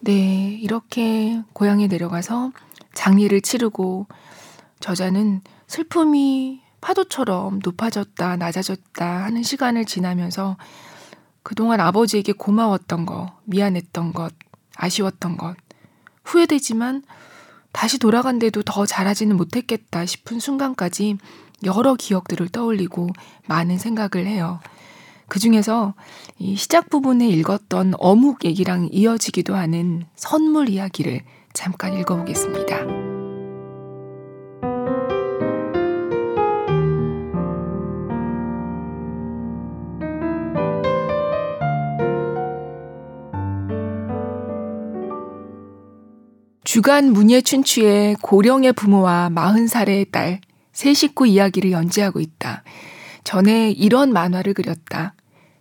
네, 0.05 0.59
이렇게 0.61 1.41
고향에 1.53 1.87
내려가서 1.87 2.51
장례를 2.93 3.41
치르고 3.41 4.05
저자는 4.79 5.41
슬픔이 5.65 6.61
파도처럼 6.79 7.59
높아졌다, 7.63 8.35
낮아졌다 8.37 9.03
하는 9.03 9.41
시간을 9.41 9.85
지나면서 9.85 10.57
그동안 11.41 11.79
아버지에게 11.79 12.33
고마웠던 12.33 13.07
것, 13.07 13.31
미안했던 13.45 14.13
것, 14.13 14.31
아쉬웠던 14.75 15.37
것, 15.37 15.55
후회되지만 16.23 17.01
다시 17.71 17.97
돌아간데도 17.97 18.61
더 18.61 18.85
잘하지는 18.85 19.35
못했겠다 19.35 20.05
싶은 20.05 20.39
순간까지 20.39 21.17
여러 21.63 21.95
기억들을 21.95 22.49
떠올리고 22.49 23.09
많은 23.47 23.79
생각을 23.79 24.27
해요. 24.27 24.59
그 25.27 25.39
중에서 25.39 25.93
이 26.37 26.55
시작 26.55 26.89
부분에 26.89 27.27
읽었던 27.27 27.93
어묵 27.97 28.45
얘기랑 28.45 28.89
이어지기도 28.91 29.55
하는 29.55 30.05
선물 30.15 30.69
이야기를 30.69 31.21
잠깐 31.53 31.97
읽어보겠습니다. 31.97 33.05
주간 46.75 47.13
문예춘추의 47.13 48.17
고령의 48.21 48.73
부모와 48.73 49.29
마흔 49.29 49.65
살의 49.65 50.07
딸, 50.11 50.41
세 50.73 50.93
식구 50.93 51.25
이야기를 51.25 51.71
연재하고 51.71 52.19
있다. 52.19 52.63
전에 53.25 53.71
이런 53.71 54.13
만화를 54.13 54.53
그렸다. 54.53 55.15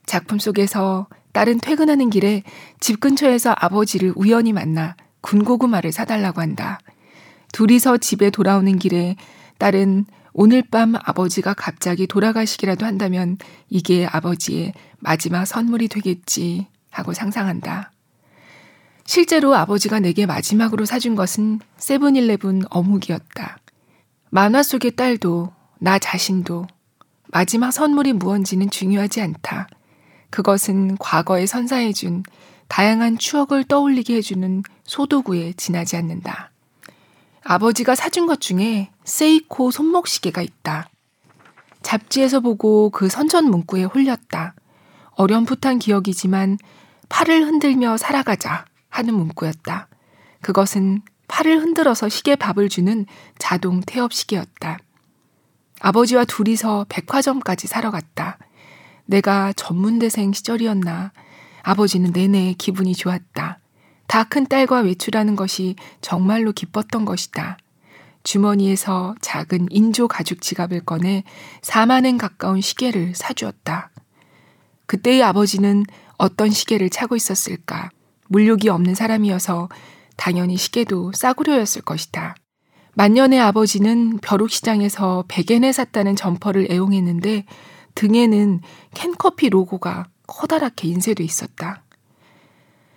작품 0.07 0.39
속에서 0.39 1.09
딸은 1.33 1.59
퇴근하는 1.59 2.11
길에 2.11 2.45
집 2.79 3.01
근처에서 3.01 3.53
아버지를 3.59 4.13
우연히 4.15 4.53
만나 4.53 4.95
군고구마를 5.23 5.91
사달라고 5.91 6.41
한다. 6.41 6.79
둘이서 7.53 7.97
집에 7.99 8.31
돌아오는 8.31 8.79
길에 8.79 9.17
딸은 9.59 10.05
오늘 10.35 10.63
밤 10.63 10.95
아버지가 10.95 11.55
갑자기 11.55 12.07
돌아가시기라도 12.07 12.85
한다면 12.85 13.39
이게 13.69 14.07
아버지의 14.07 14.75
마지막 14.99 15.45
선물이 15.45 15.89
되겠지 15.89 16.67
하고 16.91 17.13
상상한다. 17.13 17.93
실제로 19.07 19.55
아버지가 19.55 20.01
내게 20.01 20.27
마지막으로 20.27 20.85
사준 20.85 21.15
것은 21.15 21.61
세븐일레븐 21.77 22.65
어묵이었다. 22.71 23.59
만화 24.31 24.63
속의 24.63 24.97
딸도 24.97 25.53
나 25.79 25.99
자신도 25.99 26.67
마지막 27.35 27.73
선물이 27.73 28.13
무언지는 28.13 28.71
중요하지 28.71 29.21
않다. 29.21 29.67
그것은 30.31 30.97
과거에 30.99 31.47
선사해준 31.47 32.23
다양한 32.69 33.19
추억을 33.19 33.65
떠올리게 33.65 34.15
해주는 34.15 34.63
소도구에 34.85 35.55
지나지 35.57 35.97
않는다. 35.97 36.53
아버지가 37.43 37.97
사준 37.97 38.27
것 38.27 38.41
중에 38.41 38.93
세이코 39.03 39.73
손목 39.73 40.07
시계가 40.07 40.43
있다. 40.43 40.89
잡지에서 41.83 42.39
보고 42.39 42.91
그 42.91 43.09
선전 43.09 43.51
문구에 43.51 43.83
홀렸다. 43.83 44.55
어렴풋한 45.17 45.81
기억이지만 45.81 46.57
팔을 47.09 47.47
흔들며 47.47 47.97
살아가자. 47.97 48.65
하는 48.91 49.13
문구였다. 49.13 49.89
그것은 50.41 51.03
팔을 51.27 51.61
흔들어서 51.61 52.09
시계 52.09 52.37
밥을 52.37 52.69
주는 52.69 53.07
자동 53.41 53.81
태엽 53.81 54.13
시계였다. 54.13 54.79
아버지와 55.81 56.25
둘이서 56.25 56.87
백화점까지 56.89 57.67
사러 57.67 57.91
갔다. 57.91 58.39
내가 59.07 59.53
전문대생 59.55 60.33
시절이었나. 60.33 61.13
아버지는 61.63 62.13
내내 62.13 62.55
기분이 62.57 62.95
좋았다. 62.95 63.59
다 64.07 64.25
큰 64.25 64.47
딸과 64.47 64.81
외출하는 64.81 65.35
것이 65.35 65.77
정말로 66.01 66.53
기뻤던 66.53 67.05
것이다. 67.05 67.59
주머니에서 68.23 69.15
작은 69.21 69.69
인조 69.71 70.09
가죽 70.09 70.41
지갑을 70.41 70.81
꺼내 70.85 71.25
4만엔 71.63 72.19
가까운 72.19 72.61
시계를 72.61 73.15
사주었다. 73.15 73.91
그때의 74.87 75.23
아버지는 75.23 75.85
어떤 76.17 76.51
시계를 76.51 76.91
차고 76.91 77.17
있었을까? 77.17 77.91
물욕이 78.29 78.69
없는 78.69 78.95
사람이어서 78.95 79.69
당연히 80.17 80.57
시계도 80.57 81.13
싸구려였을 81.13 81.83
것이다. 81.83 82.35
만년의 82.95 83.41
아버지는 83.41 84.19
벼룩시장에서 84.19 85.25
백엔에 85.29 85.73
샀다는 85.73 86.17
점퍼를 86.17 86.69
애용했는데 86.71 87.45
등에는 87.95 88.61
캔커피 88.95 89.51
로고가 89.51 90.07
커다랗게 90.27 90.89
인쇄돼 90.89 91.23
있었다. 91.23 91.83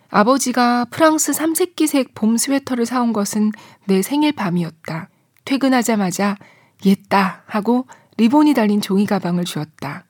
아버지가 0.10 0.86
프랑스 0.86 1.33
삼색기색 1.33 2.13
봄 2.15 2.38
스웨터를 2.38 2.86
사온 2.86 3.12
것은 3.12 3.51
내 3.86 4.01
생일 4.01 4.31
밤이었다. 4.31 5.10
퇴근하자마자 5.45 6.38
옛다 6.86 7.43
하고 7.45 7.88
리본이 8.17 8.53
달린 8.53 8.81
종이 8.81 9.05
가방을 9.05 9.43
주었다. 9.43 10.05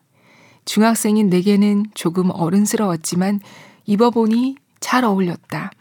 중학생인 0.65 1.29
내게는 1.29 1.85
조금 1.93 2.29
어른스러웠지만 2.29 3.39
입어보니 3.85 4.57
잘 4.79 5.03
어울렸다. 5.03 5.71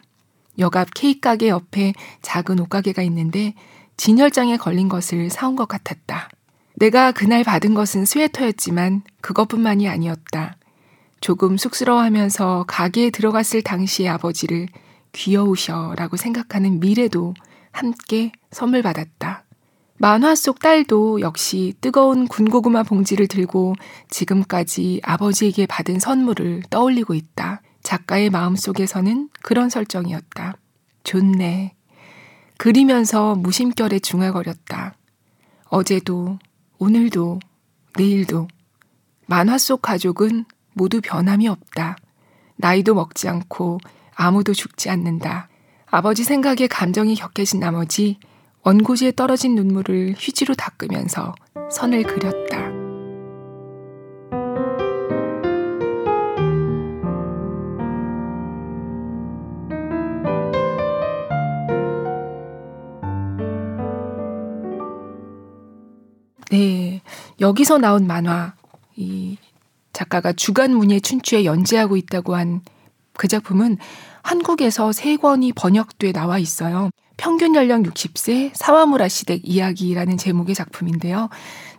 여갑 0.58 0.88
케이크 0.94 1.20
가게 1.20 1.48
옆에 1.48 1.92
작은 2.22 2.60
옷가게가 2.60 3.02
있는데 3.02 3.54
진혈장에 3.96 4.56
걸린 4.56 4.88
것을 4.88 5.30
사온 5.30 5.56
것 5.56 5.66
같았다. 5.68 6.28
내가 6.74 7.12
그날 7.12 7.42
받은 7.42 7.74
것은 7.74 8.04
스웨터였지만 8.04 9.02
그것뿐만이 9.20 9.88
아니었다. 9.88 10.56
조금 11.20 11.56
쑥스러워하면서 11.56 12.64
가게에 12.68 13.10
들어갔을 13.10 13.62
당시의 13.62 14.08
아버지를 14.10 14.68
귀여우셔라고 15.12 16.16
생각하는 16.16 16.80
미래도 16.80 17.34
함께 17.72 18.32
선물 18.50 18.82
받았다. 18.82 19.44
만화 19.98 20.34
속 20.34 20.58
딸도 20.58 21.22
역시 21.22 21.72
뜨거운 21.80 22.28
군고구마 22.28 22.82
봉지를 22.82 23.28
들고 23.28 23.74
지금까지 24.10 25.00
아버지에게 25.02 25.64
받은 25.64 25.98
선물을 25.98 26.64
떠올리고 26.68 27.14
있다. 27.14 27.62
작가의 27.82 28.28
마음속에서는 28.28 29.30
그런 29.40 29.70
설정이었다. 29.70 30.56
좋네. 31.04 31.75
그리면서 32.58 33.34
무심결에 33.34 33.98
중얼거렸다. 33.98 34.94
어제도, 35.68 36.38
오늘도, 36.78 37.40
내일도. 37.96 38.48
만화 39.26 39.58
속 39.58 39.82
가족은 39.82 40.44
모두 40.72 41.00
변함이 41.00 41.48
없다. 41.48 41.96
나이도 42.56 42.94
먹지 42.94 43.28
않고 43.28 43.78
아무도 44.14 44.52
죽지 44.54 44.90
않는다. 44.90 45.48
아버지 45.86 46.24
생각에 46.24 46.66
감정이 46.66 47.14
격해진 47.14 47.60
나머지 47.60 48.18
원고지에 48.62 49.12
떨어진 49.12 49.54
눈물을 49.54 50.14
휴지로 50.18 50.54
닦으면서 50.54 51.34
선을 51.70 52.02
그렸다. 52.02 52.75
여기서 67.46 67.78
나온 67.78 68.06
만화, 68.06 68.54
이 68.96 69.36
작가가 69.92 70.32
주간 70.32 70.74
문예 70.74 71.00
춘추에 71.00 71.44
연재하고 71.44 71.96
있다고 71.96 72.34
한 72.34 72.60
그 73.16 73.28
작품은 73.28 73.78
한국에서 74.22 74.92
세 74.92 75.16
권이 75.16 75.52
번역돼 75.54 76.12
나와 76.12 76.38
있어요. 76.38 76.90
평균 77.16 77.54
연령 77.54 77.82
60세 77.82 78.50
사와무라 78.54 79.08
시댁 79.08 79.42
이야기라는 79.44 80.18
제목의 80.18 80.54
작품인데요. 80.54 81.30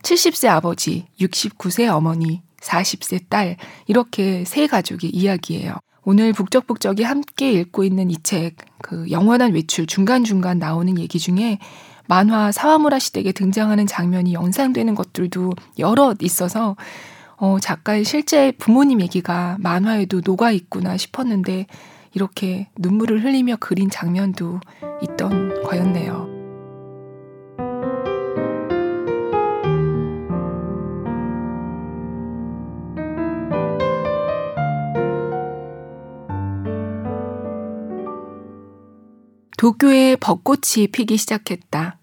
70세 0.02 0.50
아버지, 0.50 1.06
69세 1.20 1.88
어머니, 1.90 2.42
40세 2.62 3.30
딸, 3.30 3.58
이렇게 3.86 4.44
세 4.46 4.66
가족의 4.66 5.12
이야기예요. 5.12 5.76
오늘 6.04 6.34
북적북적이 6.34 7.04
함께 7.04 7.52
읽고 7.52 7.84
있는 7.84 8.10
이 8.10 8.16
책, 8.24 8.56
그 8.82 9.12
영원한 9.12 9.54
외출 9.54 9.86
중간중간 9.86 10.58
나오는 10.58 10.98
얘기 10.98 11.20
중에 11.20 11.60
만화 12.08 12.52
사와무라 12.52 13.00
시댁에 13.00 13.32
등장하는 13.32 13.86
장면이 13.88 14.34
연상되는 14.34 14.96
것들도 14.96 15.52
여럿 15.80 16.18
있어서 16.22 16.76
어, 17.36 17.60
작가의 17.60 18.04
실제 18.04 18.52
부모님 18.52 19.02
얘기가 19.02 19.58
만화에도 19.60 20.22
녹아 20.26 20.52
있구나 20.52 20.98
싶었는데 20.98 21.68
이렇게 22.14 22.68
눈물을 22.78 23.24
흘리며 23.24 23.58
그린 23.60 23.90
장면도 23.90 24.60
있던 25.04 25.64
거였네요. 25.64 26.38
도교에 39.58 40.16
벚꽃이 40.18 40.88
피기 40.92 41.18
시작했다. 41.18 41.97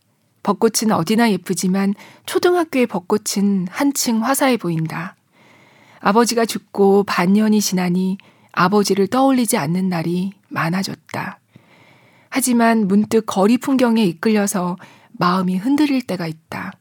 벚꽃은 0.45 0.93
어디나 0.93 1.33
예쁘지만 1.33 1.95
초등학교의 2.27 2.87
벚꽃은 2.87 3.67
한층 3.69 4.23
화사해 4.23 4.57
보인다. 4.59 5.17
아버지가 5.99 6.45
죽고 6.45 7.03
반년이 7.05 7.61
지나니 7.61 8.19
아버지를 8.53 9.09
떠올리지 9.09 9.57
않는 9.57 9.89
날이 9.89 10.35
많아졌다. 10.49 11.41
하지만 12.29 12.87
문득 12.87 13.25
거리 13.27 13.59
풍경에 13.59 14.05
이끌려서 14.05 14.77
마음이 15.13 15.57
흔들릴 15.57 16.03
때가 16.07 16.27
있다. 16.27 16.73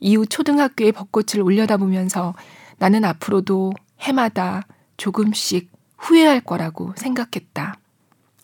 이후 0.00 0.24
초등학교의 0.26 0.92
벚꽃을 0.92 1.40
올려다보면서 1.42 2.34
나는 2.78 3.04
앞으로도 3.04 3.72
해마다 4.00 4.62
조금씩 4.96 5.70
후회할 5.98 6.40
거라고 6.40 6.92
생각했다. 6.96 7.78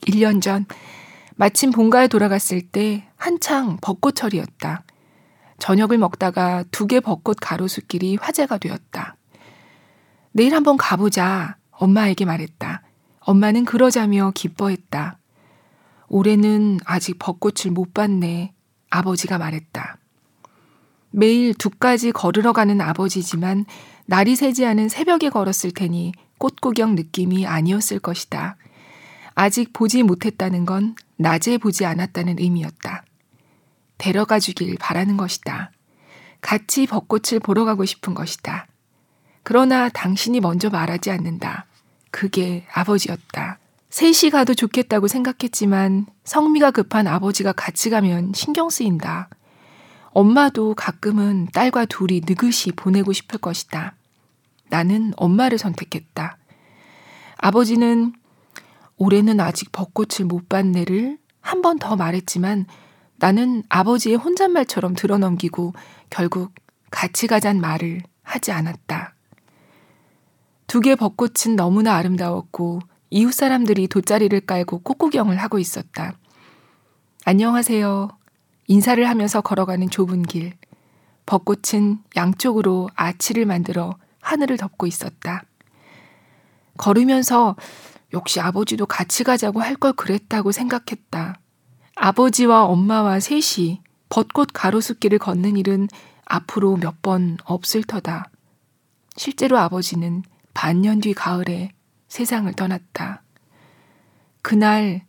1년 0.06 0.40
전 0.42 0.66
마침 1.40 1.70
본가에 1.70 2.08
돌아갔을 2.08 2.62
때 2.62 3.08
한창 3.16 3.76
벚꽃철이었다. 3.80 4.82
저녁을 5.58 5.96
먹다가 5.96 6.64
두 6.72 6.88
개 6.88 6.98
벚꽃 6.98 7.36
가로수길이 7.40 8.16
화제가 8.16 8.58
되었다. 8.58 9.16
내일 10.32 10.52
한번 10.52 10.76
가보자. 10.76 11.56
엄마에게 11.70 12.24
말했다. 12.24 12.82
엄마는 13.20 13.64
그러자며 13.66 14.32
기뻐했다. 14.34 15.18
올해는 16.08 16.80
아직 16.84 17.20
벚꽃을 17.20 17.70
못 17.70 17.94
봤네. 17.94 18.52
아버지가 18.90 19.38
말했다. 19.38 19.96
매일 21.12 21.54
두까지 21.54 22.10
걸으러 22.10 22.52
가는 22.52 22.80
아버지지만 22.80 23.64
날이 24.06 24.34
새지 24.34 24.66
않은 24.66 24.88
새벽에 24.88 25.30
걸었을 25.30 25.70
테니 25.70 26.14
꽃구경 26.38 26.96
느낌이 26.96 27.46
아니었을 27.46 28.00
것이다. 28.00 28.56
아직 29.36 29.72
보지 29.72 30.02
못했다는 30.02 30.66
건 30.66 30.96
낮에 31.18 31.58
보지 31.58 31.84
않았다는 31.84 32.38
의미였다. 32.38 33.04
데려가 33.98 34.38
주길 34.38 34.76
바라는 34.78 35.16
것이다. 35.16 35.72
같이 36.40 36.86
벚꽃을 36.86 37.40
보러 37.42 37.64
가고 37.64 37.84
싶은 37.84 38.14
것이다. 38.14 38.66
그러나 39.42 39.88
당신이 39.88 40.40
먼저 40.40 40.70
말하지 40.70 41.10
않는다. 41.10 41.66
그게 42.10 42.64
아버지였다. 42.72 43.58
셋이 43.90 44.30
가도 44.30 44.54
좋겠다고 44.54 45.08
생각했지만 45.08 46.06
성미가 46.24 46.70
급한 46.70 47.06
아버지가 47.06 47.52
같이 47.52 47.90
가면 47.90 48.32
신경 48.34 48.70
쓰인다. 48.70 49.28
엄마도 50.10 50.74
가끔은 50.74 51.48
딸과 51.52 51.86
둘이 51.86 52.20
느긋이 52.26 52.72
보내고 52.76 53.12
싶을 53.12 53.40
것이다. 53.40 53.94
나는 54.68 55.12
엄마를 55.16 55.58
선택했다. 55.58 56.36
아버지는 57.38 58.12
올해는 58.98 59.40
아직 59.40 59.72
벚꽃을 59.72 60.26
못 60.26 60.48
봤네를 60.48 61.18
한 61.40 61.62
번 61.62 61.78
더 61.78 61.96
말했지만 61.96 62.66
나는 63.16 63.62
아버지의 63.68 64.16
혼잣말처럼 64.16 64.94
들어넘기고 64.94 65.72
결국 66.10 66.52
같이 66.90 67.26
가잔 67.26 67.60
말을 67.60 68.02
하지 68.22 68.52
않았다. 68.52 69.14
두 70.66 70.80
개 70.80 70.94
벚꽃은 70.94 71.56
너무나 71.56 71.94
아름다웠고 71.96 72.80
이웃 73.10 73.32
사람들이 73.32 73.88
돗자리를 73.88 74.38
깔고 74.42 74.80
꽃구경을 74.80 75.36
하고 75.38 75.58
있었다. 75.58 76.12
안녕하세요. 77.24 78.08
인사를 78.66 79.08
하면서 79.08 79.40
걸어가는 79.40 79.88
좁은 79.90 80.22
길. 80.24 80.52
벚꽃은 81.24 81.98
양쪽으로 82.16 82.90
아치를 82.94 83.46
만들어 83.46 83.96
하늘을 84.20 84.58
덮고 84.58 84.86
있었다. 84.86 85.44
걸으면서 86.76 87.56
역시 88.12 88.40
아버지도 88.40 88.86
같이 88.86 89.24
가자고 89.24 89.60
할 89.60 89.76
걸 89.76 89.92
그랬다고 89.92 90.52
생각했다. 90.52 91.38
아버지와 91.94 92.64
엄마와 92.64 93.20
셋이 93.20 93.80
벚꽃 94.08 94.48
가로수길을 94.52 95.18
걷는 95.18 95.56
일은 95.56 95.88
앞으로 96.24 96.76
몇 96.76 97.00
번 97.02 97.36
없을 97.44 97.82
터다. 97.84 98.30
실제로 99.16 99.58
아버지는 99.58 100.22
반년 100.54 101.00
뒤 101.00 101.12
가을에 101.14 101.70
세상을 102.08 102.50
떠났다. 102.54 103.22
그날 104.42 105.02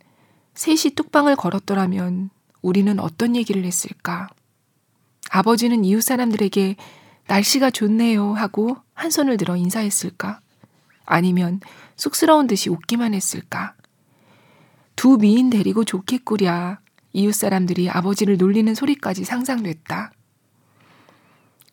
셋이 0.54 0.94
뚝방을 0.94 1.36
걸었더라면 1.36 2.30
우리는 2.62 2.98
어떤 3.00 3.36
얘기를 3.36 3.64
했을까? 3.64 4.28
아버지는 5.30 5.84
이웃 5.84 6.02
사람들에게 6.02 6.76
날씨가 7.26 7.70
좋네요 7.70 8.34
하고 8.34 8.76
한 8.92 9.10
손을 9.10 9.36
들어 9.36 9.56
인사했을까? 9.56 10.40
아니면 11.10 11.60
쑥스러운 11.96 12.46
듯이 12.46 12.70
웃기만 12.70 13.14
했을까? 13.14 13.74
두 14.94 15.18
미인 15.18 15.50
데리고 15.50 15.84
좋겠구랴. 15.84 16.78
이웃 17.12 17.34
사람들이 17.34 17.90
아버지를 17.90 18.36
놀리는 18.36 18.72
소리까지 18.72 19.24
상상됐다. 19.24 20.12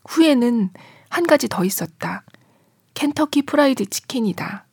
후에는 0.07 0.71
한 1.09 1.27
가지 1.27 1.47
더 1.47 1.63
있었다. 1.63 2.23
켄터키 2.95 3.43
프라이드 3.43 3.85
치킨이다. 3.85 4.65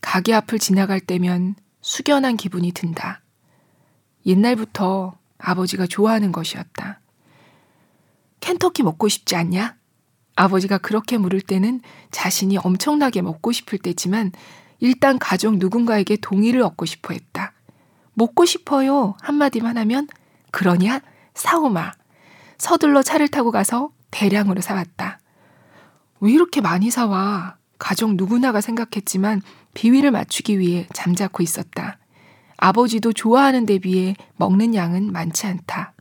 가게 0.00 0.34
앞을 0.34 0.58
지나갈 0.58 0.98
때면 0.98 1.54
숙연한 1.80 2.36
기분이 2.36 2.72
든다. 2.72 3.22
옛날부터 4.26 5.16
아버지가 5.38 5.86
좋아하는 5.86 6.32
것이었다. 6.32 7.00
켄터키 8.40 8.82
먹고 8.82 9.08
싶지 9.08 9.36
않냐? 9.36 9.76
아버지가 10.40 10.78
그렇게 10.78 11.18
물을 11.18 11.42
때는 11.42 11.82
자신이 12.10 12.56
엄청나게 12.56 13.20
먹고 13.20 13.52
싶을 13.52 13.78
때지만 13.78 14.32
일단 14.78 15.18
가족 15.18 15.58
누군가에게 15.58 16.16
동의를 16.16 16.62
얻고 16.62 16.86
싶어 16.86 17.12
했다. 17.12 17.52
먹고 18.14 18.46
싶어요. 18.46 19.16
한마디만 19.20 19.76
하면 19.76 20.08
그러냐? 20.50 21.02
사오마. 21.34 21.92
서둘러 22.56 23.02
차를 23.02 23.28
타고 23.28 23.50
가서 23.50 23.90
대량으로 24.10 24.62
사왔다. 24.62 25.20
왜 26.20 26.32
이렇게 26.32 26.62
많이 26.62 26.90
사와? 26.90 27.56
가족 27.78 28.14
누구나가 28.14 28.62
생각했지만 28.62 29.42
비위를 29.74 30.10
맞추기 30.10 30.58
위해 30.58 30.86
잠자코 30.94 31.42
있었다. 31.42 31.98
아버지도 32.56 33.12
좋아하는 33.12 33.66
데 33.66 33.78
비해 33.78 34.14
먹는 34.36 34.74
양은 34.74 35.12
많지 35.12 35.46
않다. 35.46 35.92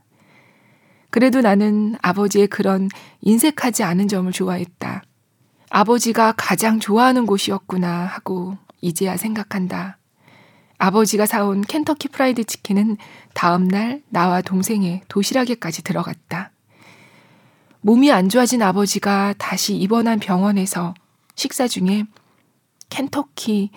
그래도 1.09 1.41
나는 1.41 1.95
아버지의 2.01 2.47
그런 2.47 2.89
인색하지 3.21 3.83
않은 3.83 4.07
점을 4.07 4.31
좋아했다. 4.31 5.03
아버지가 5.69 6.33
가장 6.37 6.79
좋아하는 6.79 7.25
곳이었구나 7.25 8.05
하고 8.05 8.57
이제야 8.81 9.17
생각한다. 9.17 9.97
아버지가 10.77 11.25
사온 11.25 11.61
켄터키 11.61 12.07
프라이드 12.07 12.45
치킨은 12.45 12.97
다음날 13.33 14.01
나와 14.09 14.41
동생의 14.41 15.01
도시락에까지 15.09 15.83
들어갔다. 15.83 16.51
몸이 17.81 18.11
안 18.11 18.29
좋아진 18.29 18.61
아버지가 18.61 19.35
다시 19.37 19.75
입원한 19.75 20.19
병원에서 20.19 20.93
식사 21.35 21.67
중에 21.67 22.05
켄터키 22.89 23.71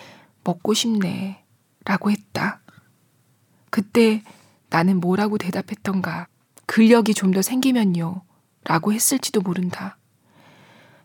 먹고 0.44 0.74
싶네 0.74 1.42
라고 1.84 2.10
했다. 2.10 2.60
그때 3.70 4.22
나는 4.70 5.00
뭐라고 5.00 5.38
대답했던가 5.38 6.26
근력이 6.72 7.12
좀 7.12 7.32
더 7.32 7.42
생기면요 7.42 8.22
라고 8.64 8.94
했을지도 8.94 9.42
모른다. 9.42 9.98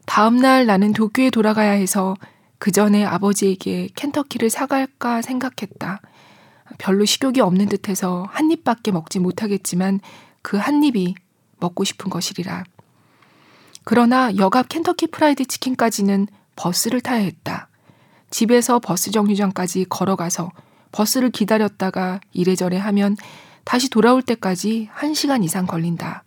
다음날 0.05 0.65
나는 0.65 0.93
도쿄에 0.93 1.29
돌아가야 1.29 1.71
해서 1.71 2.15
그 2.57 2.71
전에 2.71 3.03
아버지에게 3.03 3.89
켄터키를 3.93 4.49
사갈까 4.49 5.21
생각했다. 5.21 5.99
별로 6.77 7.03
식욕이 7.03 7.41
없는 7.41 7.67
듯해서 7.67 8.25
한 8.31 8.49
입밖에 8.49 8.91
먹지 8.91 9.19
못하겠지만 9.19 9.99
그 10.41 10.55
한 10.55 10.83
입이 10.85 11.15
먹고 11.59 11.83
싶은 11.83 12.09
것이리라. 12.09 12.63
그러나 13.83 14.33
역앞 14.37 14.69
켄터키 14.69 15.07
프라이드 15.07 15.43
치킨까지는 15.43 16.27
버스를 16.55 17.01
타야 17.01 17.19
했다. 17.19 17.67
집에서 18.29 18.79
버스 18.79 19.11
정류장까지 19.11 19.87
걸어가서 19.89 20.49
버스를 20.93 21.29
기다렸다가 21.29 22.21
이래저래 22.31 22.77
하면 22.77 23.17
다시 23.67 23.89
돌아올 23.89 24.21
때까지 24.21 24.87
1시간 24.95 25.43
이상 25.43 25.65
걸린다. 25.65 26.23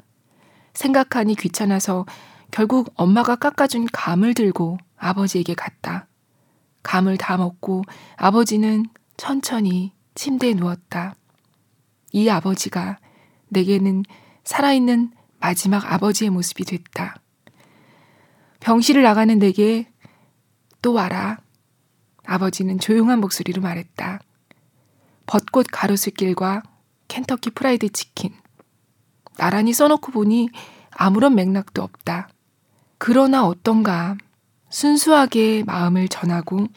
생각하니 0.75 1.37
귀찮아서 1.37 2.05
결국 2.51 2.93
엄마가 2.97 3.35
깎아준 3.37 3.87
감을 3.95 4.35
들고 4.35 4.77
아버지에게 4.99 5.55
갔다. 5.55 6.07
감을 6.83 7.17
다 7.17 7.39
먹고 7.39 7.83
아버지는 8.17 8.85
천천히 9.17 9.95
침대에 10.15 10.53
누웠다. 10.53 11.17
이 12.13 12.29
아버지가 12.29 12.99
내게는 13.49 14.05
살아있는 14.45 15.11
마지막 15.39 15.91
아버지의 15.91 16.29
모습이 16.29 16.67
됐다. 16.67 17.23
병실을 18.61 19.03
나가는 19.03 19.39
내게 19.39 19.91
또 20.83 20.93
와라. 20.93 21.39
아버지는 22.27 22.79
조용한 22.79 23.19
목소리로 23.19 23.63
말했다. 23.63 24.21
벚꽃 25.25 25.69
가로수길과 25.73 26.65
켄터키 27.11 27.51
프라이드 27.51 27.91
치킨. 27.91 28.33
나란히 29.37 29.73
써놓고 29.73 30.13
보니 30.13 30.49
아무런 30.91 31.35
맥락도 31.35 31.83
없다. 31.83 32.29
그러나 32.99 33.47
어떤가 33.47 34.17
순수하게 34.71 35.65
마음을 35.67 36.09
전하고 36.09 36.69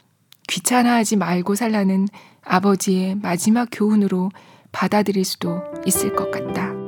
귀찮아하지 0.47 1.17
말고 1.17 1.55
살라는 1.55 2.07
아버지의 2.43 3.15
마지막 3.15 3.69
교훈으로 3.71 4.31
받아들일 4.71 5.23
수도 5.23 5.61
있을 5.85 6.15
것 6.15 6.31
같다. 6.31 6.82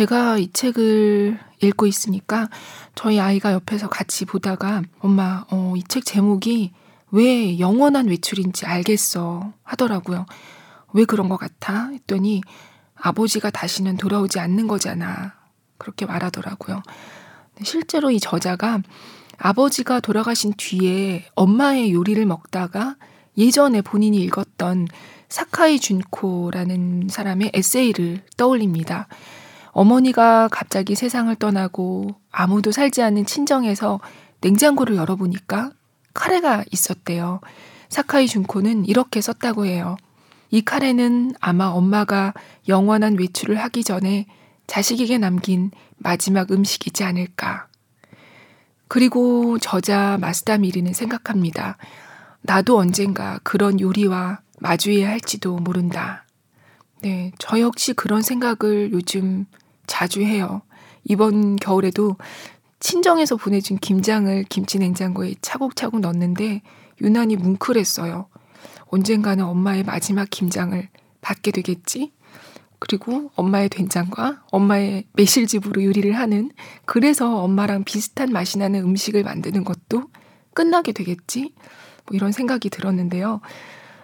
제가 0.00 0.38
이 0.38 0.50
책을 0.50 1.38
읽고 1.60 1.86
있으니까 1.86 2.48
저희 2.94 3.20
아이가 3.20 3.52
옆에서 3.52 3.90
같이 3.90 4.24
보다가 4.24 4.80
엄마, 5.00 5.44
어, 5.50 5.74
이 5.76 5.82
책 5.86 6.06
제목이 6.06 6.72
왜 7.10 7.58
영원한 7.58 8.08
외출인지 8.08 8.64
알겠어 8.64 9.52
하더라고요. 9.62 10.24
왜 10.94 11.04
그런 11.04 11.28
것 11.28 11.36
같아? 11.36 11.88
했더니 11.88 12.40
아버지가 12.94 13.50
다시는 13.50 13.98
돌아오지 13.98 14.38
않는 14.38 14.68
거잖아. 14.68 15.34
그렇게 15.76 16.06
말하더라고요. 16.06 16.82
실제로 17.62 18.10
이 18.10 18.20
저자가 18.20 18.80
아버지가 19.36 20.00
돌아가신 20.00 20.54
뒤에 20.56 21.26
엄마의 21.34 21.92
요리를 21.92 22.24
먹다가 22.24 22.96
예전에 23.36 23.82
본인이 23.82 24.16
읽었던 24.22 24.88
사카이 25.28 25.78
준코라는 25.78 27.08
사람의 27.10 27.50
에세이를 27.52 28.22
떠올립니다. 28.38 29.06
어머니가 29.72 30.48
갑자기 30.48 30.94
세상을 30.94 31.34
떠나고 31.36 32.08
아무도 32.30 32.72
살지 32.72 33.02
않는 33.02 33.26
친정에서 33.26 34.00
냉장고를 34.40 34.96
열어보니까 34.96 35.70
카레가 36.14 36.64
있었대요. 36.70 37.40
사카이 37.88 38.26
준코는 38.26 38.86
이렇게 38.86 39.20
썼다고 39.20 39.66
해요. 39.66 39.96
이 40.50 40.62
카레는 40.62 41.34
아마 41.40 41.66
엄마가 41.66 42.34
영원한 42.68 43.18
외출을 43.18 43.58
하기 43.58 43.84
전에 43.84 44.26
자식에게 44.66 45.18
남긴 45.18 45.70
마지막 45.96 46.50
음식이지 46.50 47.04
않을까. 47.04 47.68
그리고 48.88 49.58
저자 49.58 50.18
마스다 50.20 50.58
미리는 50.58 50.92
생각합니다. 50.92 51.76
나도 52.42 52.78
언젠가 52.78 53.38
그런 53.44 53.78
요리와 53.78 54.40
마주해야 54.60 55.08
할지도 55.08 55.56
모른다. 55.56 56.24
네, 57.02 57.32
저 57.38 57.60
역시 57.60 57.92
그런 57.92 58.22
생각을 58.22 58.92
요즘 58.92 59.46
자주 59.90 60.22
해요. 60.22 60.62
이번 61.04 61.56
겨울에도 61.56 62.16
친정에서 62.78 63.36
보내준 63.36 63.76
김장을 63.76 64.44
김치 64.44 64.78
냉장고에 64.78 65.34
차곡차곡 65.42 66.00
넣었는데 66.00 66.62
유난히 67.02 67.34
뭉클했어요. 67.36 68.28
언젠가는 68.86 69.44
엄마의 69.44 69.82
마지막 69.82 70.28
김장을 70.30 70.88
받게 71.20 71.50
되겠지? 71.50 72.12
그리고 72.78 73.30
엄마의 73.34 73.68
된장과 73.68 74.44
엄마의 74.52 75.04
매실즙으로 75.12 75.84
요리를 75.84 76.16
하는 76.16 76.50
그래서 76.86 77.42
엄마랑 77.42 77.84
비슷한 77.84 78.32
맛이 78.32 78.58
나는 78.58 78.80
음식을 78.84 79.24
만드는 79.24 79.64
것도 79.64 80.04
끝나게 80.54 80.92
되겠지? 80.92 81.52
뭐 82.06 82.14
이런 82.16 82.32
생각이 82.32 82.70
들었는데요. 82.70 83.40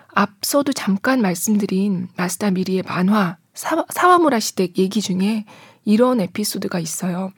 앞서도 0.09 0.73
잠깐 0.73 1.23
말씀드린 1.23 2.09
마스다 2.17 2.51
미리의 2.51 2.83
만화 2.83 3.39
사, 3.55 3.85
사와무라 3.89 4.39
시댁 4.41 4.79
얘기 4.79 5.01
중에 5.01 5.47
이런 5.87 6.21
에피소드가 6.21 6.79
있어요. 6.79 7.33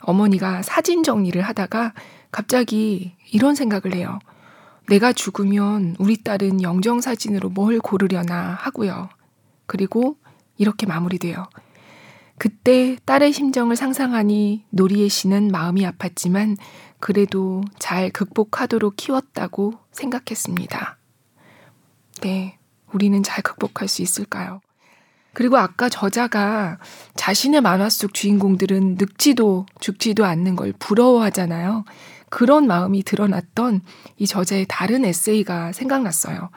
어머니가 0.00 0.62
사진 0.62 1.04
정리를 1.04 1.40
하다가 1.40 1.92
갑자기 2.32 3.14
이런 3.30 3.54
생각을 3.54 3.94
해요. 3.94 4.18
내가 4.88 5.12
죽으면 5.12 5.94
우리 6.00 6.20
딸은 6.24 6.62
영정 6.62 7.00
사진으로 7.00 7.50
뭘 7.50 7.78
고르려나 7.78 8.56
하고요. 8.58 9.08
그리고 9.66 10.16
이렇게 10.58 10.86
마무리돼요. 10.86 11.46
그때 12.38 12.96
딸의 13.04 13.32
심정을 13.32 13.76
상상하니 13.76 14.64
노리의 14.70 15.08
씨는 15.08 15.52
마음이 15.52 15.82
아팠지만 15.82 16.56
그래도 16.98 17.62
잘 17.78 18.10
극복하도록 18.10 18.96
키웠다고 18.96 19.74
생각했습니다. 19.92 20.98
네, 22.22 22.58
우리는 22.92 23.22
잘 23.22 23.42
극복할 23.42 23.86
수 23.86 24.02
있을까요? 24.02 24.60
그리고 25.32 25.56
아까 25.56 25.88
저자가 25.88 26.78
자신의 27.16 27.60
만화 27.60 27.88
속 27.88 28.14
주인공들은 28.14 28.96
늙지도 28.98 29.66
죽지도 29.80 30.24
않는 30.24 30.56
걸 30.56 30.72
부러워하잖아요. 30.78 31.84
그런 32.28 32.66
마음이 32.66 33.02
드러났던 33.02 33.82
이 34.18 34.26
저자의 34.26 34.66
다른 34.68 35.04
에세이가 35.04 35.72
생각났어요. 35.72 36.50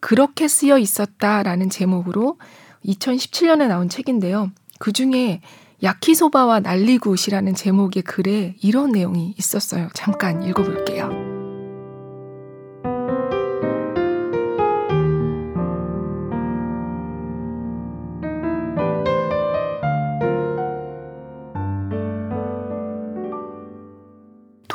그렇게 0.00 0.46
쓰여 0.46 0.78
있었다라는 0.78 1.70
제목으로 1.70 2.38
2017년에 2.84 3.66
나온 3.66 3.88
책인데요. 3.88 4.52
그 4.78 4.92
중에 4.92 5.40
야키소바와 5.82 6.60
난리굿이라는 6.60 7.54
제목의 7.54 8.02
글에 8.02 8.54
이런 8.62 8.92
내용이 8.92 9.34
있었어요. 9.36 9.88
잠깐 9.94 10.42
읽어볼게요. 10.42 11.25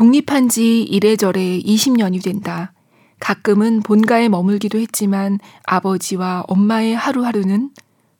독립한 0.01 0.49
지 0.49 0.81
이래저래 0.81 1.59
20년이 1.59 2.23
된다. 2.23 2.73
가끔은 3.19 3.81
본가에 3.81 4.29
머물기도 4.29 4.79
했지만 4.79 5.37
아버지와 5.63 6.43
엄마의 6.47 6.95
하루하루는 6.95 7.69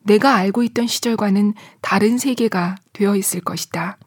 내가 0.03 0.35
알고 0.35 0.61
있던 0.61 0.85
시절과는 0.85 1.55
다른 1.81 2.19
세계가 2.19 2.75
되어 2.93 3.15
있을 3.15 3.41
것이다. 3.41 3.97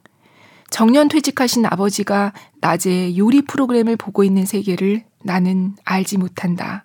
정년 0.71 1.09
퇴직하신 1.09 1.67
아버지가 1.67 2.33
낮에 2.61 3.17
요리 3.17 3.43
프로그램을 3.43 3.97
보고 3.97 4.23
있는 4.23 4.47
세계를 4.47 5.03
나는 5.25 5.75
알지 5.85 6.19
못한다. 6.19 6.85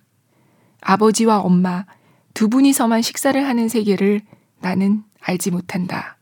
아버지와 0.82 1.42
엄마 1.42 1.86
두 2.34 2.50
분이서만 2.50 3.04
식사를 3.04 3.48
하는 3.48 3.70
세계를 3.70 4.22
나는 4.60 5.04
알지 5.22 5.52
못한다. 5.52 6.18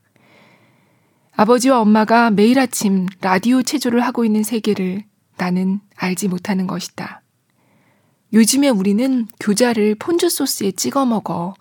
아버지와 1.40 1.80
엄마가 1.82 2.32
매일 2.32 2.58
아침 2.58 3.06
라디오 3.22 3.62
체조를 3.62 4.02
하고 4.02 4.26
있는 4.26 4.42
세계를 4.42 5.04
나는 5.38 5.80
알지 5.96 6.30
못하는 6.30 6.66
것이다. 6.66 7.22
요즘에 8.34 8.70
우리는 8.70 9.28
교자를 9.40 9.94
폰즈 9.94 10.30
소스에 10.30 10.72
찍어 10.72 11.06
먹어 11.06 11.54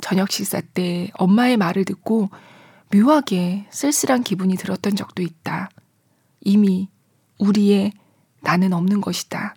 저녁 0.00 0.30
식사 0.30 0.60
때 0.60 1.10
엄마의 1.14 1.56
말을 1.56 1.84
듣고 1.84 2.30
묘하게 2.94 3.66
쓸쓸한 3.70 4.22
기분이 4.22 4.54
들었던 4.54 4.94
적도 4.94 5.24
있다. 5.24 5.70
이미 6.42 6.88
우리의 7.40 7.92
나는 8.42 8.72
없는 8.72 9.00
것이다. 9.00 9.56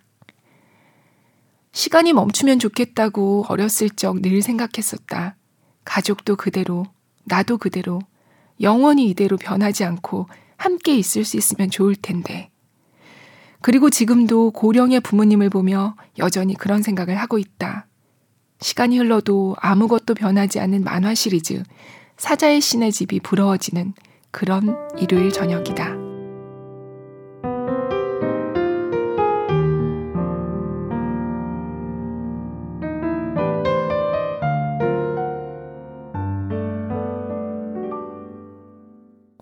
시간이 1.70 2.12
멈추면 2.12 2.58
좋겠다고 2.58 3.44
어렸을 3.48 3.88
적 3.90 4.20
늘 4.20 4.42
생각했었다. 4.42 5.36
가족도 5.84 6.34
그대로, 6.34 6.86
나도 7.22 7.56
그대로, 7.58 8.00
영원히 8.60 9.06
이대로 9.08 9.36
변하지 9.36 9.84
않고 9.84 10.26
함께 10.56 10.94
있을 10.96 11.24
수 11.24 11.36
있으면 11.36 11.70
좋을 11.70 11.96
텐데. 11.96 12.50
그리고 13.62 13.90
지금도 13.90 14.52
고령의 14.52 15.00
부모님을 15.00 15.50
보며 15.50 15.96
여전히 16.18 16.54
그런 16.54 16.82
생각을 16.82 17.16
하고 17.16 17.38
있다. 17.38 17.86
시간이 18.60 18.98
흘러도 18.98 19.56
아무것도 19.58 20.14
변하지 20.14 20.60
않는 20.60 20.84
만화 20.84 21.14
시리즈 21.14 21.62
사자의 22.16 22.60
신의 22.60 22.92
집이 22.92 23.20
부러워지는 23.20 23.94
그런 24.30 24.76
일요일 24.98 25.32
저녁이다. 25.32 26.09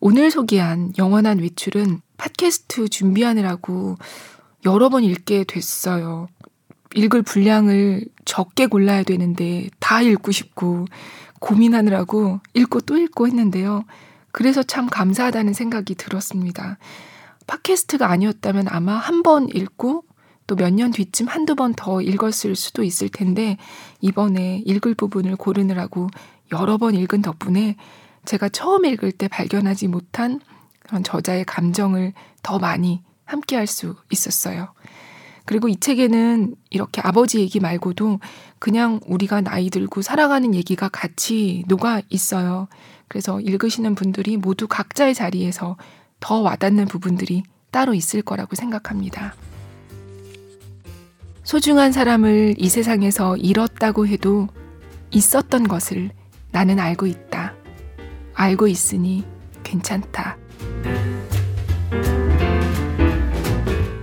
오늘 0.01 0.31
소개한 0.31 0.93
영원한 0.99 1.39
외출은 1.39 2.01
팟캐스트 2.17 2.89
준비하느라고 2.89 3.97
여러 4.65 4.89
번 4.89 5.05
읽게 5.05 5.45
됐어요. 5.45 6.29
읽을 6.95 7.23
분량을 7.23 8.05
적게 8.25 8.67
골라야 8.67 9.03
되는데 9.03 9.69
다 9.79 10.01
읽고 10.01 10.33
싶고 10.33 10.87
고민하느라고 11.41 12.41
읽고 12.55 12.81
또 12.83 12.97
읽고 12.97 13.27
했는데요. 13.27 13.85
그래서 14.33 14.63
참 14.63 14.89
감사하다는 14.89 15.53
생각이 15.53 15.95
들었습니다. 15.95 16.79
팟캐스트가 17.47 18.09
아니었다면 18.11 18.67
아마 18.69 18.95
한 18.97 19.23
번 19.23 19.49
읽고 19.49 20.05
또 20.47 20.57
몇 20.57 20.73
년 20.73 20.91
뒤쯤 20.93 21.27
한두 21.29 21.55
번 21.55 21.75
더 21.75 22.01
읽었을 22.01 22.57
수도 22.57 22.83
있을 22.83 23.09
텐데 23.11 23.59
이번에 24.01 24.63
읽을 24.65 24.95
부분을 24.95 25.37
고르느라고 25.37 26.09
여러 26.53 26.79
번 26.79 26.95
읽은 26.95 27.21
덕분에 27.23 27.77
제가 28.29 28.51
처음 28.51 28.85
읽을 28.85 29.11
때 29.11 29.27
발견하지 29.27 29.89
못한 29.89 30.39
그런 30.81 31.03
저자의 31.03 31.47
감정을 31.47 32.13
더 32.43 32.59
많이 32.59 33.03
함께 33.25 33.57
할 33.57 33.67
수 33.67 33.97
있었어요. 34.11 34.75
그리고 35.47 35.67
이 35.69 35.77
책에는 35.77 36.55
이렇게 36.69 37.01
아버지 37.03 37.41
얘기 37.41 37.59
말고도 37.59 38.21
그냥 38.59 39.01
우리가 39.07 39.41
나이 39.41 39.71
들고 39.71 40.03
살아가는 40.03 40.55
얘기가 40.55 40.91
같이 40.91 41.65
녹아 41.69 42.03
있어요. 42.11 42.69
그래서 43.09 43.41
읽으시는 43.41 43.95
분들이 43.95 44.37
모두 44.37 44.69
각자의 44.69 45.15
자리에서 45.15 45.79
더 46.21 46.41
와닿는 46.43 46.85
부분들이 46.85 47.45
따로 47.71 47.95
있을 47.95 48.21
거라고 48.21 48.57
생각합니다. 48.57 49.35
소중한 51.45 51.93
사람을 51.93 52.57
이 52.59 52.69
세상에서 52.69 53.39
잃었다고 53.39 54.07
해도 54.07 54.49
있었던 55.13 55.67
것을 55.67 56.11
나는 56.51 56.79
알고 56.79 57.07
있다. 57.07 57.58
알고 58.39 58.69
있으니 58.69 59.25
괜찮다. 59.65 60.39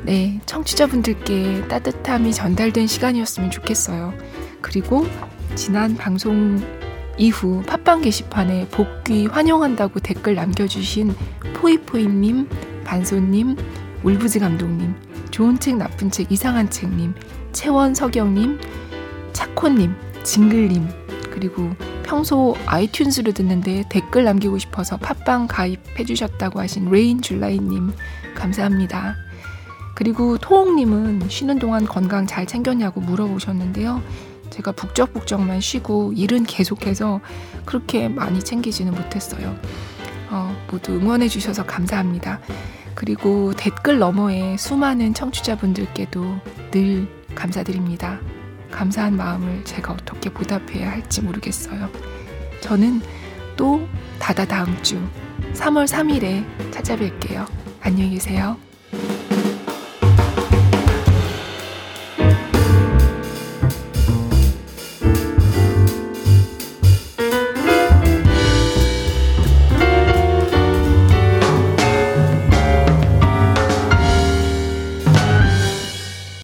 네, 0.03 0.41
청취자분들께 0.45 1.69
따뜻함이 1.69 2.33
전달된 2.33 2.85
시간이었으면 2.85 3.49
좋겠어요. 3.49 4.13
그리고 4.61 5.07
지난 5.55 5.95
방송 5.95 6.61
이후 7.17 7.63
팟빵 7.65 8.01
게시판에 8.01 8.67
복귀 8.67 9.25
환영한다고 9.27 10.01
댓글 10.01 10.35
남겨주신 10.35 11.15
포이포이님, 11.55 12.49
반소님, 12.83 13.55
울부지 14.03 14.39
감독님, 14.39 14.93
좋은 15.31 15.57
책, 15.59 15.77
나쁜 15.77 16.11
책, 16.11 16.29
이상한 16.29 16.69
책님, 16.69 17.15
채원석영님, 17.53 18.59
차코님, 19.31 19.95
징글님, 20.23 20.89
그리고 21.31 21.71
평소 22.15 22.55
아이튠즈로 22.65 23.35
듣는데 23.35 23.83
댓글 23.89 24.23
남기고 24.23 24.57
싶어서 24.57 24.95
팟빵 24.95 25.47
가입해 25.47 26.05
주셨다고 26.05 26.61
하신 26.61 26.89
레인 26.89 27.21
줄라이님, 27.21 27.91
감사합니다. 28.35 29.17
그리고 29.95 30.37
토홍님은 30.37 31.27
쉬는 31.27 31.59
동안 31.59 31.85
건강 31.85 32.25
잘 32.25 32.45
챙겼냐고 32.45 33.01
물어보셨는데요. 33.01 34.01
제가 34.49 34.71
북적북적만 34.71 35.59
쉬고 35.59 36.13
일은 36.13 36.45
계속해서 36.45 37.19
그렇게 37.65 38.07
많이 38.07 38.39
챙기지는 38.39 38.93
못했어요. 38.93 39.53
어, 40.29 40.55
모두 40.71 40.93
응원해 40.93 41.27
주셔서 41.27 41.65
감사합니다. 41.65 42.39
그리고 42.93 43.53
댓글 43.57 43.99
너머에 43.99 44.55
수많은 44.55 45.13
청취자분들께도 45.13 46.39
늘 46.71 47.09
감사드립니다. 47.35 48.21
감사한 48.71 49.15
마음을 49.15 49.63
제가 49.63 49.93
어떻게 49.93 50.29
보답해야 50.29 50.91
할지 50.91 51.21
모르겠어요. 51.21 51.89
저는 52.61 53.01
또 53.55 53.87
다다 54.19 54.45
다음 54.45 54.81
주 54.83 54.99
3월 55.53 55.87
3일에 55.87 56.71
찾아뵐게요. 56.71 57.47
안녕히 57.81 58.11
계세요. 58.11 58.57